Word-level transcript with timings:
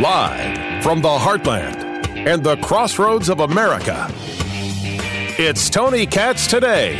Live 0.00 0.82
from 0.82 1.00
the 1.00 1.08
heartland 1.08 2.06
and 2.26 2.44
the 2.44 2.56
crossroads 2.58 3.30
of 3.30 3.40
America, 3.40 4.06
it's 5.38 5.70
Tony 5.70 6.04
Katz 6.04 6.46
today. 6.46 6.96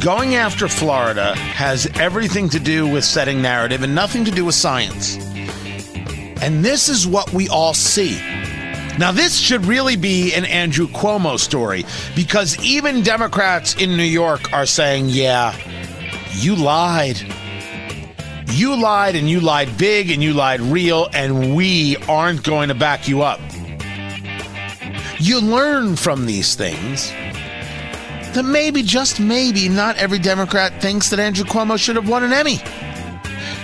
Going 0.00 0.34
after 0.34 0.66
Florida 0.66 1.36
has 1.36 1.86
everything 1.94 2.48
to 2.48 2.58
do 2.58 2.88
with 2.88 3.04
setting 3.04 3.40
narrative 3.40 3.84
and 3.84 3.94
nothing 3.94 4.24
to 4.24 4.32
do 4.32 4.44
with 4.44 4.56
science. 4.56 5.16
And 6.42 6.64
this 6.64 6.88
is 6.88 7.06
what 7.06 7.32
we 7.32 7.48
all 7.48 7.72
see. 7.72 8.18
Now, 8.98 9.12
this 9.12 9.38
should 9.38 9.64
really 9.66 9.94
be 9.94 10.34
an 10.34 10.44
Andrew 10.44 10.88
Cuomo 10.88 11.38
story 11.38 11.84
because 12.16 12.58
even 12.64 13.02
Democrats 13.02 13.76
in 13.76 13.96
New 13.96 14.02
York 14.02 14.52
are 14.52 14.66
saying, 14.66 15.10
yeah, 15.10 15.56
you 16.32 16.56
lied. 16.56 17.22
You 18.56 18.74
lied 18.74 19.16
and 19.16 19.28
you 19.28 19.40
lied 19.40 19.76
big 19.76 20.10
and 20.10 20.22
you 20.22 20.32
lied 20.32 20.62
real, 20.62 21.10
and 21.12 21.54
we 21.54 21.98
aren't 22.08 22.42
going 22.42 22.70
to 22.70 22.74
back 22.74 23.06
you 23.06 23.20
up. 23.20 23.38
You 25.18 25.40
learn 25.42 25.94
from 25.94 26.24
these 26.24 26.54
things 26.54 27.10
that 28.32 28.46
maybe, 28.46 28.82
just 28.82 29.20
maybe, 29.20 29.68
not 29.68 29.98
every 29.98 30.18
Democrat 30.18 30.80
thinks 30.80 31.10
that 31.10 31.18
Andrew 31.18 31.44
Cuomo 31.44 31.78
should 31.78 31.96
have 31.96 32.08
won 32.08 32.24
an 32.24 32.32
Emmy. 32.32 32.58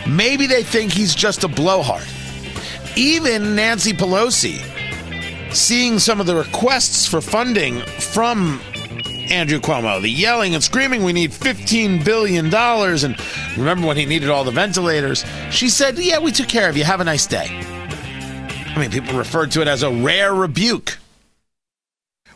Maybe 0.06 0.46
they 0.46 0.62
think 0.62 0.92
he's 0.92 1.14
just 1.14 1.42
a 1.42 1.48
blowhard. 1.48 2.06
Even 2.94 3.54
Nancy 3.54 3.94
Pelosi, 3.94 4.60
seeing 5.54 5.98
some 6.00 6.20
of 6.20 6.26
the 6.26 6.36
requests 6.36 7.06
for 7.06 7.22
funding 7.22 7.80
from 7.80 8.60
Andrew 9.30 9.60
Cuomo, 9.60 10.00
the 10.00 10.10
yelling 10.10 10.54
and 10.54 10.62
screaming, 10.62 11.02
we 11.02 11.12
need 11.12 11.30
$15 11.30 12.04
billion. 12.04 12.54
And 12.54 13.56
remember 13.56 13.86
when 13.86 13.96
he 13.96 14.06
needed 14.06 14.30
all 14.30 14.44
the 14.44 14.50
ventilators? 14.50 15.24
She 15.50 15.68
said, 15.68 15.98
Yeah, 15.98 16.18
we 16.18 16.32
took 16.32 16.48
care 16.48 16.68
of 16.68 16.76
you. 16.76 16.84
Have 16.84 17.00
a 17.00 17.04
nice 17.04 17.26
day. 17.26 17.46
I 17.50 18.78
mean, 18.78 18.90
people 18.90 19.16
referred 19.18 19.50
to 19.52 19.62
it 19.62 19.68
as 19.68 19.82
a 19.82 19.90
rare 19.90 20.34
rebuke. 20.34 20.98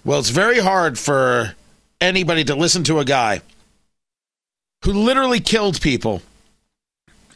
Well, 0.05 0.19
it's 0.19 0.31
very 0.31 0.59
hard 0.59 0.99
for 0.99 1.55
anybody 2.01 2.45
to 2.45 2.55
listen 2.55 2.85
to 2.85 2.99
a 2.99 3.05
guy 3.05 3.41
who 4.85 4.93
literally 4.93 5.41
killed 5.41 5.81
people 5.81 6.23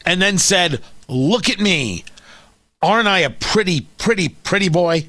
and 0.04 0.20
then 0.20 0.38
said, 0.38 0.80
Look 1.08 1.48
at 1.50 1.58
me. 1.58 2.04
Aren't 2.82 3.08
I 3.08 3.20
a 3.20 3.30
pretty, 3.30 3.82
pretty, 3.98 4.28
pretty 4.30 4.68
boy? 4.68 5.06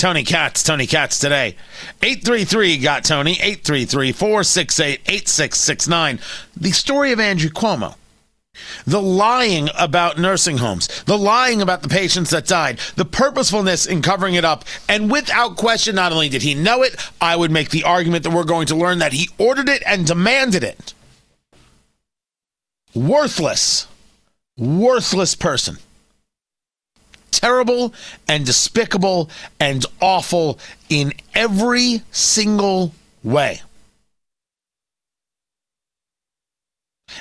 Tony 0.00 0.24
Katz, 0.24 0.62
Tony 0.62 0.86
Katz 0.86 1.18
today. 1.18 1.56
833 2.02 2.78
got 2.78 3.04
Tony, 3.04 3.32
833 3.32 4.12
468 4.12 5.00
8669. 5.04 6.18
The 6.56 6.70
story 6.70 7.12
of 7.12 7.20
Andrew 7.20 7.50
Cuomo. 7.50 7.96
The 8.86 9.02
lying 9.02 9.68
about 9.78 10.18
nursing 10.18 10.56
homes, 10.56 10.88
the 11.04 11.18
lying 11.18 11.60
about 11.60 11.82
the 11.82 11.90
patients 11.90 12.30
that 12.30 12.46
died, 12.46 12.78
the 12.96 13.04
purposefulness 13.04 13.84
in 13.84 14.00
covering 14.00 14.34
it 14.34 14.44
up. 14.44 14.64
And 14.88 15.10
without 15.10 15.58
question, 15.58 15.96
not 15.96 16.12
only 16.12 16.30
did 16.30 16.40
he 16.40 16.54
know 16.54 16.82
it, 16.82 16.96
I 17.20 17.36
would 17.36 17.50
make 17.50 17.68
the 17.68 17.84
argument 17.84 18.24
that 18.24 18.32
we're 18.32 18.44
going 18.44 18.68
to 18.68 18.76
learn 18.76 19.00
that 19.00 19.12
he 19.12 19.28
ordered 19.36 19.68
it 19.68 19.82
and 19.84 20.06
demanded 20.06 20.64
it. 20.64 20.94
Worthless, 22.94 23.86
worthless 24.56 25.34
person 25.34 25.76
terrible 27.30 27.94
and 28.28 28.44
despicable 28.46 29.30
and 29.58 29.84
awful 30.00 30.58
in 30.88 31.12
every 31.34 32.02
single 32.10 32.92
way. 33.22 33.60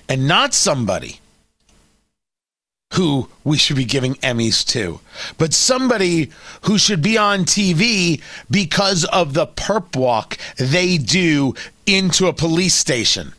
And 0.08 0.28
not 0.28 0.54
somebody 0.54 1.20
who 2.94 3.30
we 3.44 3.58
should 3.58 3.76
be 3.76 3.86
giving 3.86 4.16
Emmys 4.16 4.66
to, 4.66 5.00
but 5.38 5.54
somebody 5.54 6.32
who 6.64 6.78
should 6.78 7.02
be 7.02 7.18
on 7.18 7.46
TV 7.46 8.22
because 8.50 9.06
of 9.06 9.34
the 9.34 9.46
perp 9.46 9.96
walk 9.96 10.38
they 10.58 10.98
do 10.98 11.54
into 11.86 12.28
a 12.28 12.34
police 12.34 12.74
station. 12.74 13.34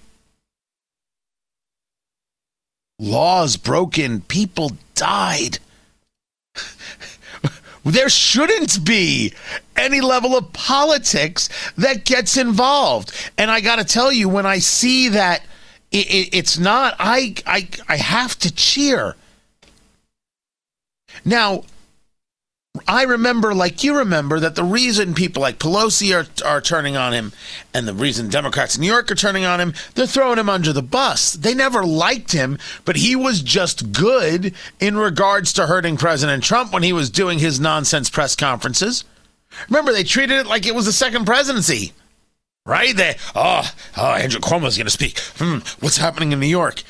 Laws 2.98 3.56
broken, 3.56 4.20
people 4.20 4.72
died 4.94 5.58
there 7.84 8.08
shouldn't 8.08 8.84
be 8.84 9.32
any 9.76 10.00
level 10.00 10.36
of 10.36 10.52
politics 10.52 11.48
that 11.76 12.04
gets 12.04 12.36
involved. 12.36 13.12
And 13.38 13.50
I 13.50 13.60
got 13.60 13.76
to 13.76 13.84
tell 13.84 14.12
you, 14.12 14.28
when 14.28 14.46
I 14.46 14.58
see 14.58 15.08
that 15.08 15.42
it, 15.90 16.06
it, 16.06 16.36
it's 16.36 16.58
not, 16.58 16.94
I, 16.98 17.34
I, 17.46 17.68
I 17.88 17.96
have 17.96 18.38
to 18.40 18.54
cheer. 18.54 19.16
Now, 21.24 21.64
I 22.86 23.02
remember, 23.02 23.52
like 23.52 23.82
you 23.82 23.98
remember, 23.98 24.38
that 24.38 24.54
the 24.54 24.62
reason 24.62 25.14
people 25.14 25.42
like 25.42 25.58
Pelosi 25.58 26.14
are, 26.14 26.46
are 26.46 26.60
turning 26.60 26.96
on 26.96 27.12
him 27.12 27.32
and 27.74 27.86
the 27.86 27.94
reason 27.94 28.28
Democrats 28.28 28.76
in 28.76 28.80
New 28.80 28.86
York 28.86 29.10
are 29.10 29.16
turning 29.16 29.44
on 29.44 29.60
him, 29.60 29.74
they're 29.94 30.06
throwing 30.06 30.38
him 30.38 30.48
under 30.48 30.72
the 30.72 30.82
bus. 30.82 31.32
They 31.32 31.52
never 31.52 31.82
liked 31.84 32.30
him, 32.30 32.58
but 32.84 32.94
he 32.94 33.16
was 33.16 33.42
just 33.42 33.90
good 33.90 34.54
in 34.78 34.96
regards 34.96 35.52
to 35.54 35.66
hurting 35.66 35.96
President 35.96 36.44
Trump 36.44 36.72
when 36.72 36.84
he 36.84 36.92
was 36.92 37.10
doing 37.10 37.40
his 37.40 37.58
nonsense 37.58 38.08
press 38.08 38.36
conferences. 38.36 39.02
Remember, 39.68 39.92
they 39.92 40.04
treated 40.04 40.38
it 40.38 40.46
like 40.46 40.64
it 40.64 40.74
was 40.74 40.86
the 40.86 40.92
second 40.92 41.24
presidency, 41.24 41.92
right? 42.64 42.96
They, 42.96 43.16
oh, 43.34 43.68
oh 43.96 44.14
Andrew 44.14 44.40
Cuomo's 44.40 44.76
going 44.76 44.86
to 44.86 44.90
speak. 44.90 45.18
Hmm, 45.38 45.58
what's 45.80 45.96
happening 45.96 46.30
in 46.30 46.38
New 46.38 46.46
York? 46.46 46.84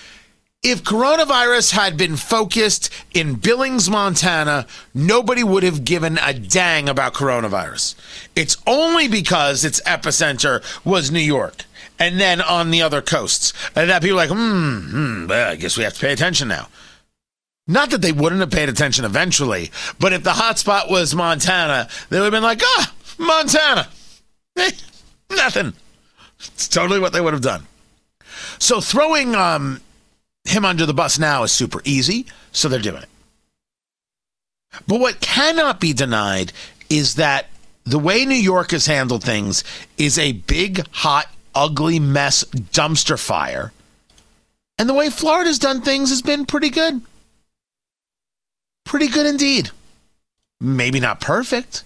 If 0.63 0.85
coronavirus 0.85 1.73
had 1.73 1.97
been 1.97 2.17
focused 2.17 2.93
in 3.15 3.37
Billings, 3.37 3.89
Montana, 3.89 4.67
nobody 4.93 5.43
would 5.43 5.63
have 5.63 5.87
given 5.87 6.19
a 6.19 6.35
dang 6.35 6.87
about 6.87 7.15
coronavirus. 7.15 7.95
It's 8.37 8.59
only 8.67 9.09
because 9.09 9.65
its 9.65 9.81
epicenter 9.83 10.63
was 10.85 11.11
New 11.11 11.19
York 11.19 11.65
and 11.99 12.21
then 12.21 12.43
on 12.43 12.71
the 12.71 12.83
other 12.83 13.01
coasts 13.01 13.55
that 13.73 14.03
people 14.03 14.21
are 14.21 14.27
like, 14.27 14.31
hmm, 14.31 15.25
hmm 15.25 15.33
I 15.33 15.57
guess 15.57 15.79
we 15.79 15.85
have 15.85 15.95
to 15.95 16.01
pay 16.01 16.13
attention 16.13 16.49
now. 16.49 16.69
Not 17.67 17.89
that 17.91 18.03
they 18.03 18.13
wouldn't 18.13 18.43
have 18.43 18.51
paid 18.51 18.69
attention 18.69 19.07
eventually, 19.07 19.71
but 19.99 20.13
if 20.13 20.25
the 20.25 20.33
hotspot 20.33 20.91
was 20.91 21.15
Montana, 21.15 21.89
they 22.11 22.19
would 22.19 22.25
have 22.25 22.33
been 22.33 22.43
like, 22.43 22.61
ah, 22.63 22.93
Montana. 23.17 23.89
Eh, 24.59 24.73
nothing. 25.31 25.73
It's 26.39 26.69
totally 26.69 27.01
what 27.01 27.15
they 27.15 27.21
would 27.23 27.33
have 27.33 27.43
done. 27.43 27.67
So 28.59 28.83
throwing 28.83 29.35
um, 29.35 29.81
him 30.45 30.65
under 30.65 30.87
the 30.87 30.95
bus 30.95 31.19
now 31.19 31.43
is 31.43 31.53
super 31.53 31.81
easy, 31.85 32.27
so 32.53 32.69
they're 32.69 32.81
doing 32.81 33.03
it. 33.03 33.09
But 34.87 35.01
what 35.01 35.21
cannot 35.21 35.81
be 35.81 35.93
denied 35.93 36.53
is 36.89 37.17
that 37.17 37.47
the 37.85 37.99
way 37.99 38.25
New 38.25 38.35
York 38.35 38.71
has 38.71 38.87
handled 38.87 39.25
things 39.25 39.65
is 39.99 40.19
a 40.19 40.33
big, 40.33 40.87
hot, 40.93 41.27
ugly 41.55 41.99
mess 41.99 42.45
dumpster 42.45 43.19
fire. 43.19 43.73
And 44.79 44.89
the 44.89 44.95
way 44.95 45.11
Florida's 45.11 45.59
done 45.59 45.83
things 45.83 46.11
has 46.11 46.23
been 46.23 46.47
pretty 46.47 46.71
good. 46.71 47.03
Pretty 48.85 49.09
good 49.09 49.27
indeed. 49.27 49.71
Maybe 50.61 51.01
not 51.01 51.21
perfect. 51.21 51.85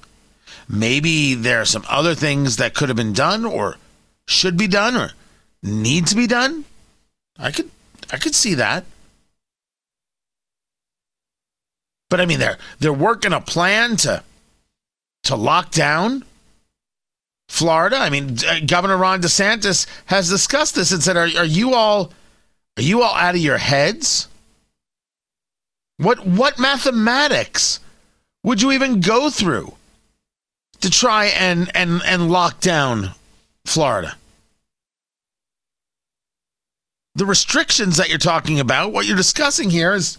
Maybe 0.69 1.35
there 1.35 1.61
are 1.61 1.67
some 1.67 1.85
other 1.89 2.15
things 2.15 2.57
that 2.57 2.75
could 2.75 2.89
have 2.89 2.97
been 2.97 3.13
done 3.13 3.45
or 3.45 3.77
should 4.27 4.57
be 4.57 4.67
done 4.67 4.97
or 4.97 5.11
need 5.63 6.07
to 6.09 6.17
be 6.17 6.27
done. 6.27 6.65
I 7.39 7.51
could 7.51 7.71
I 8.13 8.19
could 8.19 8.35
see 8.35 8.55
that. 8.55 8.85
But 12.11 12.21
I 12.21 12.27
mean, 12.27 12.39
they're 12.39 12.59
they're 12.79 12.93
working 12.93 13.33
a 13.33 13.41
plan 13.41 13.97
to 13.97 14.23
to 15.25 15.37
lock 15.37 15.71
down 15.71 16.25
Florida. 17.49 17.97
I 17.97 18.11
mean, 18.11 18.37
uh, 18.47 18.61
Governor 18.67 18.97
Ron 18.97 19.21
DeSantis 19.21 19.87
has 20.07 20.29
discussed 20.29 20.75
this 20.75 20.93
and 20.93 21.03
said, 21.03 21.17
"Are, 21.17 21.29
are 21.39 21.45
you 21.45 21.75
all 21.75 22.12
are 22.77 22.83
you 22.83 23.03
all 23.03 23.15
out 23.15 23.35
of 23.35 23.41
your 23.41 23.59
heads? 23.59 24.29
What 25.97 26.27
what 26.27 26.59
mathematics 26.59 27.81
would 28.43 28.61
you 28.62 28.73
even 28.73 29.00
go 29.00 29.31
through 29.31 29.75
to 30.81 30.91
try 30.91 31.27
and 31.27 31.71
and 31.75 32.00
and 32.05 32.31
lock 32.31 32.61
down 32.61 33.11
Florida?" 33.65 34.17
The 37.16 37.26
restrictions 37.26 37.96
that 37.96 38.08
you're 38.08 38.19
talking 38.19 38.58
about, 38.58 38.93
what 38.93 39.06
you're 39.06 39.16
discussing 39.16 39.70
here 39.70 39.94
is, 39.94 40.19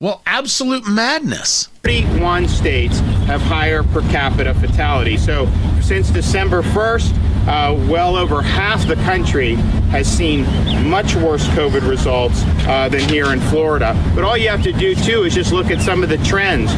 well, 0.00 0.20
absolute 0.26 0.84
madness. 0.86 1.68
31 1.84 2.48
states 2.48 2.98
have 3.28 3.40
higher 3.40 3.84
per 3.84 4.00
capita 4.10 4.52
fatality. 4.54 5.16
So 5.16 5.48
since 5.80 6.10
December 6.10 6.62
1st, 6.62 7.46
uh, 7.46 7.88
well 7.88 8.16
over 8.16 8.42
half 8.42 8.86
the 8.86 8.96
country 8.96 9.54
has 9.92 10.10
seen 10.10 10.44
much 10.88 11.14
worse 11.14 11.46
COVID 11.48 11.88
results 11.88 12.42
uh, 12.66 12.88
than 12.88 13.08
here 13.08 13.32
in 13.32 13.40
Florida. 13.40 13.94
But 14.14 14.24
all 14.24 14.36
you 14.36 14.48
have 14.48 14.62
to 14.64 14.72
do, 14.72 14.96
too, 14.96 15.22
is 15.22 15.34
just 15.34 15.52
look 15.52 15.70
at 15.70 15.80
some 15.80 16.02
of 16.02 16.08
the 16.08 16.18
trends. 16.18 16.70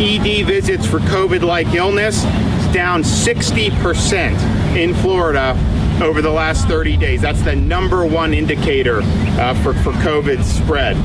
ED 0.00 0.46
visits 0.46 0.84
for 0.84 0.98
COVID 0.98 1.42
like 1.42 1.68
illness 1.74 2.24
is 2.24 2.72
down 2.74 3.02
60% 3.02 4.76
in 4.76 4.94
Florida 4.94 5.54
over 6.02 6.20
the 6.20 6.30
last 6.30 6.66
30 6.68 6.96
days. 6.96 7.22
That's 7.22 7.42
the 7.42 7.56
number 7.56 8.04
one 8.04 8.34
indicator 8.34 9.00
uh, 9.02 9.54
for, 9.62 9.74
for 9.74 9.92
COVID 9.92 10.42
spread. 10.42 10.96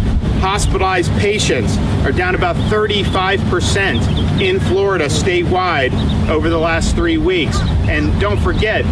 Hospitalized 0.42 1.12
patients 1.20 1.78
are 2.06 2.12
down 2.12 2.36
about 2.36 2.56
35% 2.72 4.42
in 4.42 4.60
Florida 4.60 5.06
statewide 5.06 5.94
over 6.30 6.50
the 6.50 6.58
last 6.58 6.96
three 6.96 7.18
weeks. 7.18 7.60
And 7.88 8.20
don't 8.20 8.40
forget, 8.40 8.86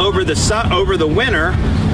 over 0.00 0.24
the 0.24 0.34
su- 0.34 0.72
over 0.72 0.96
the 0.96 1.06
winter, 1.06 1.52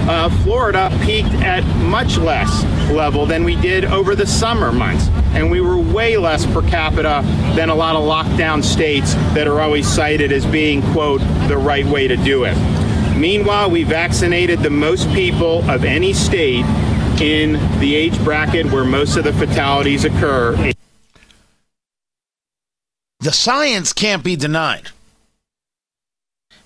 uh, 0.09 0.31
Florida 0.45 0.97
peaked 1.03 1.35
at 1.43 1.65
much 1.79 2.17
less 2.17 2.63
level 2.93 3.27
than 3.27 3.43
we 3.43 3.57
did 3.57 3.85
over 3.87 4.15
the 4.15 4.27
summer 4.27 4.71
months, 4.71 5.09
and 5.35 5.51
we 5.51 5.61
were 5.61 5.77
way 5.77 6.17
less 6.17 6.47
per 6.47 6.63
capita 6.63 7.23
than 7.57 7.69
a 7.71 7.75
lot 7.75 7.97
of 7.97 8.05
lockdown 8.05 8.63
states 8.63 9.15
that 9.35 9.49
are 9.49 9.61
always 9.61 9.87
cited 9.89 10.31
as 10.31 10.47
being 10.47 10.81
quote 10.93 11.21
the 11.49 11.57
right 11.59 11.87
way 11.87 12.07
to 12.07 12.17
do 12.17 12.45
it. 12.45 12.57
Meanwhile, 13.17 13.71
we 13.71 13.83
vaccinated 13.83 14.61
the 14.61 14.71
most 14.71 15.09
people 15.13 15.69
of 15.71 15.85
any 15.85 16.13
state 16.13 16.67
in 17.21 17.55
the 17.81 17.95
age 17.95 18.23
bracket 18.23 18.67
where 18.67 18.85
most 18.85 19.17
of 19.17 19.25
the 19.25 19.33
fatalities 19.33 20.05
occur. 20.05 20.73
The 23.21 23.33
science 23.33 23.95
can't 23.95 24.23
be 24.23 24.37
denied. 24.37 24.91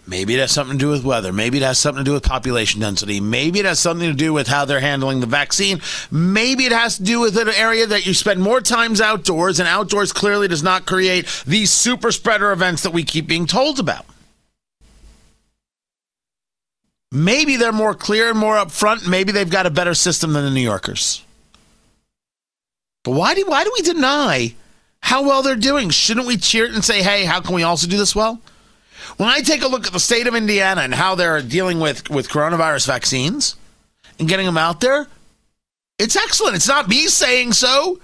Maybe 0.08 0.34
it 0.34 0.40
has 0.40 0.50
something 0.50 0.76
to 0.76 0.84
do 0.84 0.90
with 0.90 1.04
weather. 1.04 1.32
Maybe 1.32 1.58
it 1.58 1.62
has 1.62 1.78
something 1.78 2.04
to 2.04 2.08
do 2.08 2.14
with 2.14 2.24
population 2.24 2.80
density. 2.80 3.20
Maybe 3.20 3.60
it 3.60 3.64
has 3.64 3.78
something 3.78 4.10
to 4.10 4.16
do 4.16 4.32
with 4.32 4.48
how 4.48 4.64
they're 4.64 4.80
handling 4.80 5.20
the 5.20 5.26
vaccine. 5.26 5.80
Maybe 6.10 6.64
it 6.64 6.72
has 6.72 6.96
to 6.96 7.04
do 7.04 7.20
with 7.20 7.38
an 7.38 7.48
area 7.48 7.86
that 7.86 8.06
you 8.06 8.14
spend 8.14 8.42
more 8.42 8.60
times 8.60 9.00
outdoors, 9.00 9.60
and 9.60 9.68
outdoors 9.68 10.12
clearly 10.12 10.48
does 10.48 10.64
not 10.64 10.84
create 10.84 11.44
these 11.46 11.70
super 11.70 12.10
spreader 12.10 12.50
events 12.50 12.82
that 12.82 12.92
we 12.92 13.04
keep 13.04 13.28
being 13.28 13.46
told 13.46 13.78
about. 13.78 14.04
Maybe 17.12 17.56
they're 17.56 17.72
more 17.72 17.94
clear 17.94 18.30
and 18.30 18.38
more 18.38 18.54
upfront. 18.54 19.08
Maybe 19.08 19.32
they've 19.32 19.50
got 19.50 19.66
a 19.66 19.70
better 19.70 19.94
system 19.94 20.32
than 20.32 20.44
the 20.44 20.50
New 20.50 20.60
Yorkers. 20.60 21.24
But 23.02 23.12
why 23.12 23.34
do 23.34 23.44
why 23.46 23.64
do 23.64 23.72
we 23.74 23.82
deny 23.82 24.54
how 25.02 25.22
well 25.22 25.42
they're 25.42 25.56
doing? 25.56 25.90
Shouldn't 25.90 26.26
we 26.26 26.36
cheer 26.36 26.66
it 26.66 26.74
and 26.74 26.84
say, 26.84 27.02
"Hey, 27.02 27.24
how 27.24 27.40
can 27.40 27.54
we 27.54 27.62
also 27.62 27.86
do 27.86 27.96
this 27.96 28.14
well?" 28.14 28.40
When 29.16 29.28
I 29.28 29.40
take 29.40 29.62
a 29.62 29.68
look 29.68 29.86
at 29.86 29.92
the 29.92 30.00
state 30.00 30.26
of 30.26 30.34
Indiana 30.34 30.82
and 30.82 30.94
how 30.94 31.14
they're 31.14 31.42
dealing 31.42 31.80
with 31.80 32.08
with 32.10 32.28
coronavirus 32.28 32.86
vaccines 32.86 33.56
and 34.18 34.28
getting 34.28 34.46
them 34.46 34.58
out 34.58 34.80
there, 34.80 35.08
it's 35.98 36.16
excellent. 36.16 36.56
It's 36.56 36.68
not 36.68 36.88
me 36.88 37.06
saying 37.08 37.54
so. 37.54 37.98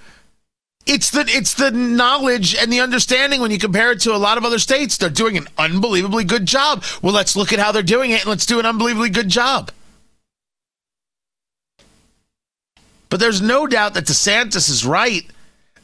It's 0.86 1.10
the 1.10 1.24
it's 1.28 1.54
the 1.54 1.72
knowledge 1.72 2.54
and 2.54 2.72
the 2.72 2.80
understanding 2.80 3.40
when 3.40 3.50
you 3.50 3.58
compare 3.58 3.90
it 3.90 4.00
to 4.02 4.14
a 4.14 4.18
lot 4.18 4.38
of 4.38 4.44
other 4.44 4.60
states. 4.60 4.96
They're 4.96 5.10
doing 5.10 5.36
an 5.36 5.48
unbelievably 5.58 6.24
good 6.24 6.46
job. 6.46 6.84
Well, 7.02 7.12
let's 7.12 7.34
look 7.34 7.52
at 7.52 7.58
how 7.58 7.72
they're 7.72 7.82
doing 7.82 8.12
it 8.12 8.20
and 8.20 8.30
let's 8.30 8.46
do 8.46 8.60
an 8.60 8.66
unbelievably 8.66 9.10
good 9.10 9.28
job. 9.28 9.72
But 13.08 13.20
there's 13.20 13.42
no 13.42 13.66
doubt 13.66 13.94
that 13.94 14.04
DeSantis 14.04 14.68
is 14.68 14.86
right 14.86 15.26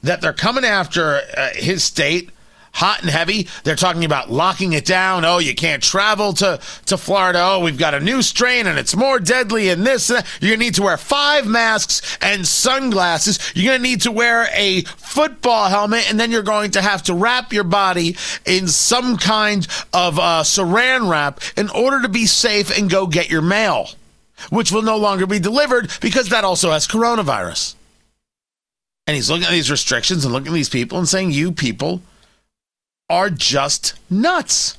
that 0.02 0.20
they're 0.20 0.32
coming 0.32 0.64
after 0.64 1.20
uh, 1.36 1.50
his 1.54 1.84
state 1.84 2.30
hot 2.72 3.02
and 3.02 3.10
heavy. 3.10 3.48
They're 3.64 3.76
talking 3.76 4.04
about 4.04 4.30
locking 4.30 4.72
it 4.72 4.84
down. 4.84 5.24
Oh, 5.24 5.38
you 5.38 5.54
can't 5.54 5.82
travel 5.82 6.32
to, 6.34 6.60
to 6.86 6.96
Florida. 6.96 7.40
Oh, 7.42 7.60
we've 7.60 7.78
got 7.78 7.94
a 7.94 8.00
new 8.00 8.22
strain 8.22 8.66
and 8.66 8.78
it's 8.78 8.96
more 8.96 9.18
deadly 9.18 9.68
and 9.68 9.86
this. 9.86 10.10
And 10.10 10.24
You're 10.40 10.50
going 10.50 10.60
to 10.60 10.64
need 10.66 10.74
to 10.76 10.82
wear 10.82 10.96
five 10.96 11.46
masks 11.46 12.18
and 12.20 12.46
sunglasses. 12.46 13.38
You're 13.54 13.70
going 13.70 13.82
to 13.82 13.88
need 13.88 14.00
to 14.02 14.12
wear 14.12 14.48
a 14.52 14.82
football 14.82 15.68
helmet 15.68 16.10
and 16.10 16.18
then 16.18 16.30
you're 16.30 16.42
going 16.42 16.72
to 16.72 16.82
have 16.82 17.02
to 17.04 17.14
wrap 17.14 17.52
your 17.52 17.64
body 17.64 18.16
in 18.46 18.68
some 18.68 19.16
kind 19.16 19.66
of 19.92 20.18
uh, 20.18 20.42
saran 20.42 21.10
wrap 21.10 21.40
in 21.56 21.68
order 21.70 22.02
to 22.02 22.08
be 22.08 22.26
safe 22.26 22.76
and 22.76 22.90
go 22.90 23.06
get 23.06 23.30
your 23.30 23.42
mail, 23.42 23.90
which 24.50 24.72
will 24.72 24.82
no 24.82 24.96
longer 24.96 25.26
be 25.26 25.38
delivered 25.38 25.90
because 26.00 26.30
that 26.30 26.44
also 26.44 26.70
has 26.70 26.88
coronavirus. 26.88 27.74
And 29.06 29.16
he's 29.16 29.28
looking 29.28 29.46
at 29.46 29.50
these 29.50 29.70
restrictions 29.70 30.24
and 30.24 30.32
looking 30.32 30.48
at 30.48 30.54
these 30.54 30.68
people 30.68 30.96
and 30.96 31.08
saying, 31.08 31.32
You 31.32 31.50
people 31.50 32.02
are 33.12 33.28
just 33.28 33.92
nuts. 34.08 34.78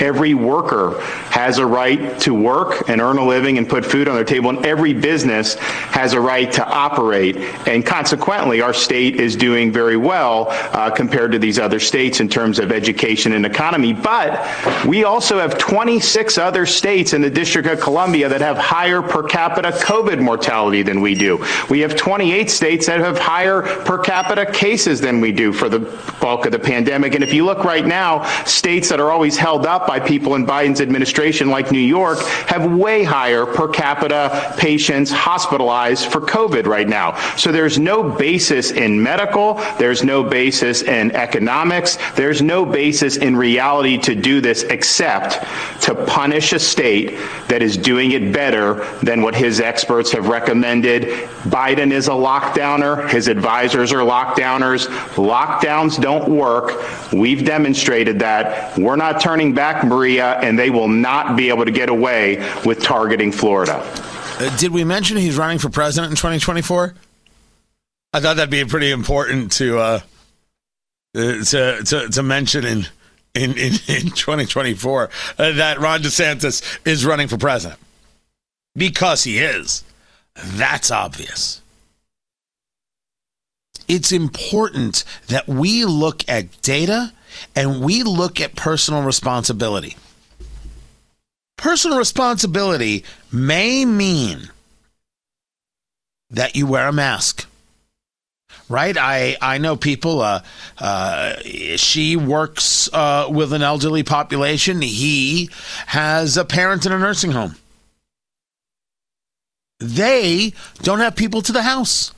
Every 0.00 0.34
worker 0.34 1.00
has 1.30 1.58
a 1.58 1.66
right 1.66 2.18
to 2.20 2.34
work 2.34 2.88
and 2.88 3.00
earn 3.00 3.16
a 3.18 3.24
living 3.24 3.58
and 3.58 3.68
put 3.68 3.84
food 3.84 4.08
on 4.08 4.14
their 4.14 4.24
table, 4.24 4.50
and 4.50 4.64
every 4.66 4.92
business 4.92 5.54
has 5.54 6.14
a 6.14 6.20
right 6.20 6.50
to 6.52 6.66
operate. 6.66 7.36
And 7.66 7.86
consequently, 7.86 8.60
our 8.60 8.74
state 8.74 9.16
is 9.16 9.36
doing 9.36 9.72
very 9.72 9.96
well 9.96 10.48
uh, 10.50 10.90
compared 10.90 11.32
to 11.32 11.38
these 11.38 11.58
other 11.58 11.78
states 11.78 12.20
in 12.20 12.28
terms 12.28 12.58
of 12.58 12.72
education 12.72 13.32
and 13.32 13.46
economy. 13.46 13.92
But 13.92 14.44
we 14.84 15.04
also 15.04 15.38
have 15.38 15.58
26 15.58 16.38
other 16.38 16.66
states 16.66 17.12
in 17.12 17.22
the 17.22 17.30
District 17.30 17.68
of 17.68 17.80
Columbia 17.80 18.28
that 18.28 18.40
have 18.40 18.58
higher 18.58 19.00
per 19.00 19.22
capita 19.22 19.70
COVID 19.70 20.20
mortality 20.20 20.82
than 20.82 21.00
we 21.00 21.14
do. 21.14 21.44
We 21.70 21.80
have 21.80 21.96
28 21.96 22.50
states 22.50 22.86
that 22.86 23.00
have 23.00 23.18
higher 23.18 23.62
per 23.62 23.98
capita 23.98 24.46
cases 24.46 25.00
than 25.00 25.20
we 25.20 25.30
do 25.30 25.52
for 25.52 25.68
the 25.68 25.80
bulk 26.20 26.46
of 26.46 26.52
the 26.52 26.58
pandemic. 26.58 27.14
And 27.14 27.22
if 27.22 27.32
you 27.32 27.44
look 27.44 27.64
right 27.64 27.86
now, 27.86 28.24
states 28.44 28.88
that 28.88 29.00
are 29.00 29.10
always 29.10 29.36
held 29.36 29.53
up 29.62 29.86
by 29.86 30.00
people 30.00 30.34
in 30.34 30.44
Biden's 30.46 30.80
administration, 30.80 31.50
like 31.50 31.70
New 31.70 31.78
York, 31.78 32.18
have 32.46 32.72
way 32.72 33.04
higher 33.04 33.46
per 33.46 33.68
capita 33.68 34.54
patients 34.58 35.10
hospitalized 35.10 36.06
for 36.06 36.20
COVID 36.20 36.66
right 36.66 36.88
now. 36.88 37.16
So 37.36 37.52
there's 37.52 37.78
no 37.78 38.02
basis 38.02 38.70
in 38.70 39.02
medical, 39.02 39.54
there's 39.78 40.02
no 40.02 40.22
basis 40.22 40.82
in 40.82 41.12
economics, 41.12 41.98
there's 42.14 42.42
no 42.42 42.64
basis 42.66 43.16
in 43.16 43.36
reality 43.36 43.98
to 43.98 44.14
do 44.14 44.40
this 44.40 44.62
except 44.64 45.44
to 45.82 45.94
punish 46.06 46.52
a 46.52 46.58
state 46.58 47.18
that 47.48 47.62
is 47.62 47.76
doing 47.76 48.12
it 48.12 48.32
better 48.32 48.84
than 49.02 49.22
what 49.22 49.34
his 49.34 49.60
experts 49.60 50.12
have 50.12 50.28
recommended. 50.28 51.04
Biden 51.44 51.92
is 51.92 52.08
a 52.08 52.12
lockdowner, 52.12 53.08
his 53.10 53.28
advisors 53.28 53.92
are 53.92 53.98
lockdowners. 53.98 54.86
Lockdowns 55.14 56.00
don't 56.00 56.28
work. 56.28 56.72
We've 57.12 57.44
demonstrated 57.44 58.18
that. 58.20 58.76
We're 58.78 58.96
not 58.96 59.20
turning 59.20 59.43
back 59.52 59.84
Maria, 59.84 60.38
and 60.40 60.58
they 60.58 60.70
will 60.70 60.88
not 60.88 61.36
be 61.36 61.48
able 61.48 61.64
to 61.64 61.70
get 61.70 61.88
away 61.88 62.36
with 62.64 62.82
targeting 62.82 63.32
Florida. 63.32 63.82
Uh, 64.38 64.56
did 64.56 64.72
we 64.72 64.84
mention 64.84 65.16
he's 65.16 65.36
running 65.36 65.58
for 65.58 65.68
president 65.68 66.10
in 66.10 66.16
2024? 66.16 66.94
I 68.12 68.20
thought 68.20 68.36
that'd 68.36 68.50
be 68.50 68.64
pretty 68.64 68.90
important 68.90 69.52
to 69.52 69.78
uh, 69.78 70.00
uh, 71.16 71.44
to, 71.44 71.82
to 71.84 72.08
to 72.10 72.22
mention 72.22 72.64
in 72.64 72.86
in 73.34 73.50
in, 73.52 73.72
in 73.88 74.10
2024 74.10 75.10
uh, 75.38 75.52
that 75.52 75.80
Ron 75.80 76.00
DeSantis 76.00 76.62
is 76.86 77.04
running 77.04 77.28
for 77.28 77.36
president 77.36 77.80
because 78.74 79.24
he 79.24 79.38
is. 79.38 79.84
That's 80.34 80.90
obvious. 80.90 81.60
It's 83.86 84.12
important 84.12 85.04
that 85.28 85.46
we 85.46 85.84
look 85.84 86.26
at 86.28 86.62
data 86.62 87.12
and 87.54 87.82
we 87.82 88.02
look 88.02 88.40
at 88.40 88.56
personal 88.56 89.02
responsibility. 89.02 89.96
Personal 91.56 91.98
responsibility 91.98 93.04
may 93.32 93.84
mean 93.84 94.50
that 96.30 96.56
you 96.56 96.66
wear 96.66 96.88
a 96.88 96.92
mask. 96.92 97.46
Right, 98.68 98.96
I 98.96 99.36
I 99.42 99.58
know 99.58 99.76
people. 99.76 100.22
Uh, 100.22 100.40
uh, 100.78 101.34
she 101.76 102.16
works 102.16 102.88
uh, 102.92 103.26
with 103.28 103.52
an 103.52 103.62
elderly 103.62 104.02
population. 104.02 104.80
He 104.80 105.50
has 105.86 106.36
a 106.38 106.46
parent 106.46 106.86
in 106.86 106.92
a 106.92 106.98
nursing 106.98 107.32
home. 107.32 107.56
They 109.80 110.54
don't 110.82 111.00
have 111.00 111.14
people 111.14 111.42
to 111.42 111.52
the 111.52 111.62
house. 111.62 112.12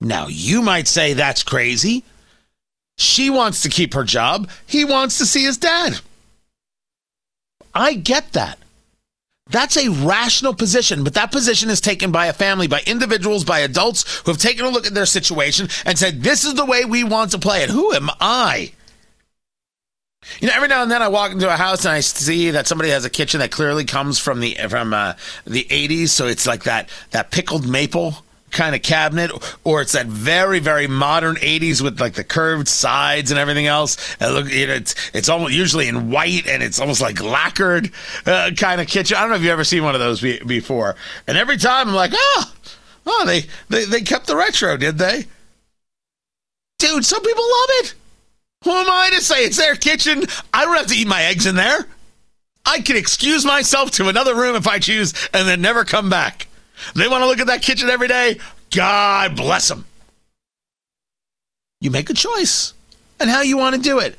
Now, 0.00 0.28
you 0.28 0.62
might 0.62 0.86
say 0.86 1.14
that's 1.14 1.42
crazy. 1.42 2.04
She 3.00 3.30
wants 3.30 3.62
to 3.62 3.70
keep 3.70 3.94
her 3.94 4.04
job. 4.04 4.50
He 4.66 4.84
wants 4.84 5.16
to 5.18 5.26
see 5.26 5.42
his 5.42 5.56
dad. 5.56 6.00
I 7.74 7.94
get 7.94 8.32
that. 8.34 8.58
That's 9.48 9.78
a 9.78 9.88
rational 9.88 10.54
position, 10.54 11.02
but 11.02 11.14
that 11.14 11.32
position 11.32 11.70
is 11.70 11.80
taken 11.80 12.12
by 12.12 12.26
a 12.26 12.34
family, 12.34 12.68
by 12.68 12.82
individuals, 12.86 13.42
by 13.42 13.60
adults 13.60 14.18
who 14.18 14.30
have 14.30 14.40
taken 14.40 14.66
a 14.66 14.68
look 14.68 14.86
at 14.86 14.92
their 14.92 15.06
situation 15.06 15.68
and 15.86 15.98
said, 15.98 16.22
This 16.22 16.44
is 16.44 16.54
the 16.54 16.66
way 16.66 16.84
we 16.84 17.02
want 17.02 17.30
to 17.30 17.38
play 17.38 17.62
it. 17.62 17.70
Who 17.70 17.92
am 17.94 18.10
I? 18.20 18.72
You 20.40 20.48
know, 20.48 20.54
every 20.54 20.68
now 20.68 20.82
and 20.82 20.90
then 20.90 21.00
I 21.00 21.08
walk 21.08 21.32
into 21.32 21.52
a 21.52 21.56
house 21.56 21.86
and 21.86 21.94
I 21.94 22.00
see 22.00 22.50
that 22.50 22.66
somebody 22.66 22.90
has 22.90 23.06
a 23.06 23.10
kitchen 23.10 23.40
that 23.40 23.50
clearly 23.50 23.86
comes 23.86 24.18
from 24.18 24.40
the 24.40 24.58
from 24.68 24.92
uh, 24.92 25.14
the 25.46 25.64
80s, 25.64 26.08
so 26.08 26.26
it's 26.26 26.46
like 26.46 26.64
that 26.64 26.90
that 27.12 27.30
pickled 27.30 27.66
maple 27.66 28.24
kind 28.50 28.74
of 28.74 28.82
cabinet, 28.82 29.30
or 29.64 29.80
it's 29.80 29.92
that 29.92 30.06
very, 30.06 30.58
very 30.58 30.86
modern 30.86 31.36
80s 31.36 31.80
with 31.80 32.00
like 32.00 32.14
the 32.14 32.24
curved 32.24 32.68
sides 32.68 33.30
and 33.30 33.38
everything 33.38 33.66
else. 33.66 34.16
And 34.20 34.34
look, 34.34 34.50
you 34.50 34.66
know, 34.66 34.74
it's 34.74 34.94
it's 35.14 35.28
almost 35.28 35.54
usually 35.54 35.88
in 35.88 36.10
white 36.10 36.46
and 36.46 36.62
it's 36.62 36.80
almost 36.80 37.00
like 37.00 37.22
lacquered 37.22 37.90
uh, 38.26 38.50
kind 38.56 38.80
of 38.80 38.86
kitchen. 38.86 39.16
I 39.16 39.20
don't 39.20 39.30
know 39.30 39.36
if 39.36 39.42
you've 39.42 39.50
ever 39.50 39.64
seen 39.64 39.84
one 39.84 39.94
of 39.94 40.00
those 40.00 40.20
be- 40.20 40.42
before. 40.44 40.96
And 41.26 41.36
every 41.38 41.56
time 41.56 41.88
I'm 41.88 41.94
like, 41.94 42.12
oh, 42.14 42.52
oh, 43.06 43.24
they, 43.26 43.44
they 43.68 43.84
they 43.84 44.00
kept 44.02 44.26
the 44.26 44.36
retro, 44.36 44.76
did 44.76 44.98
they? 44.98 45.26
Dude, 46.78 47.04
some 47.04 47.22
people 47.22 47.44
love 47.44 47.68
it. 47.84 47.94
Who 48.64 48.72
am 48.72 48.90
I 48.90 49.10
to 49.10 49.22
say 49.22 49.44
it's 49.44 49.56
their 49.56 49.74
kitchen? 49.74 50.24
I 50.52 50.64
don't 50.64 50.76
have 50.76 50.86
to 50.88 50.96
eat 50.96 51.08
my 51.08 51.22
eggs 51.22 51.46
in 51.46 51.56
there. 51.56 51.86
I 52.66 52.80
can 52.80 52.96
excuse 52.96 53.44
myself 53.44 53.90
to 53.92 54.08
another 54.08 54.34
room 54.34 54.54
if 54.54 54.66
I 54.66 54.78
choose 54.78 55.14
and 55.32 55.48
then 55.48 55.60
never 55.60 55.84
come 55.84 56.10
back. 56.10 56.46
They 56.94 57.08
want 57.08 57.22
to 57.22 57.26
look 57.26 57.40
at 57.40 57.46
that 57.48 57.62
kitchen 57.62 57.88
every 57.88 58.08
day. 58.08 58.38
God 58.70 59.36
bless 59.36 59.68
them. 59.68 59.84
You 61.80 61.90
make 61.90 62.10
a 62.10 62.14
choice 62.14 62.74
and 63.18 63.30
how 63.30 63.42
you 63.42 63.56
want 63.56 63.76
to 63.76 63.80
do 63.80 63.98
it. 63.98 64.16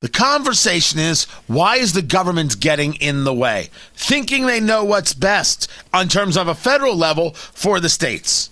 The 0.00 0.08
conversation 0.08 0.98
is 0.98 1.24
why 1.46 1.76
is 1.76 1.92
the 1.92 2.02
government 2.02 2.58
getting 2.58 2.94
in 2.94 3.22
the 3.22 3.32
way, 3.32 3.70
thinking 3.94 4.46
they 4.46 4.58
know 4.58 4.82
what's 4.82 5.14
best 5.14 5.70
on 5.94 6.08
terms 6.08 6.36
of 6.36 6.48
a 6.48 6.56
federal 6.56 6.96
level 6.96 7.34
for 7.34 7.78
the 7.78 7.88
states? 7.88 8.50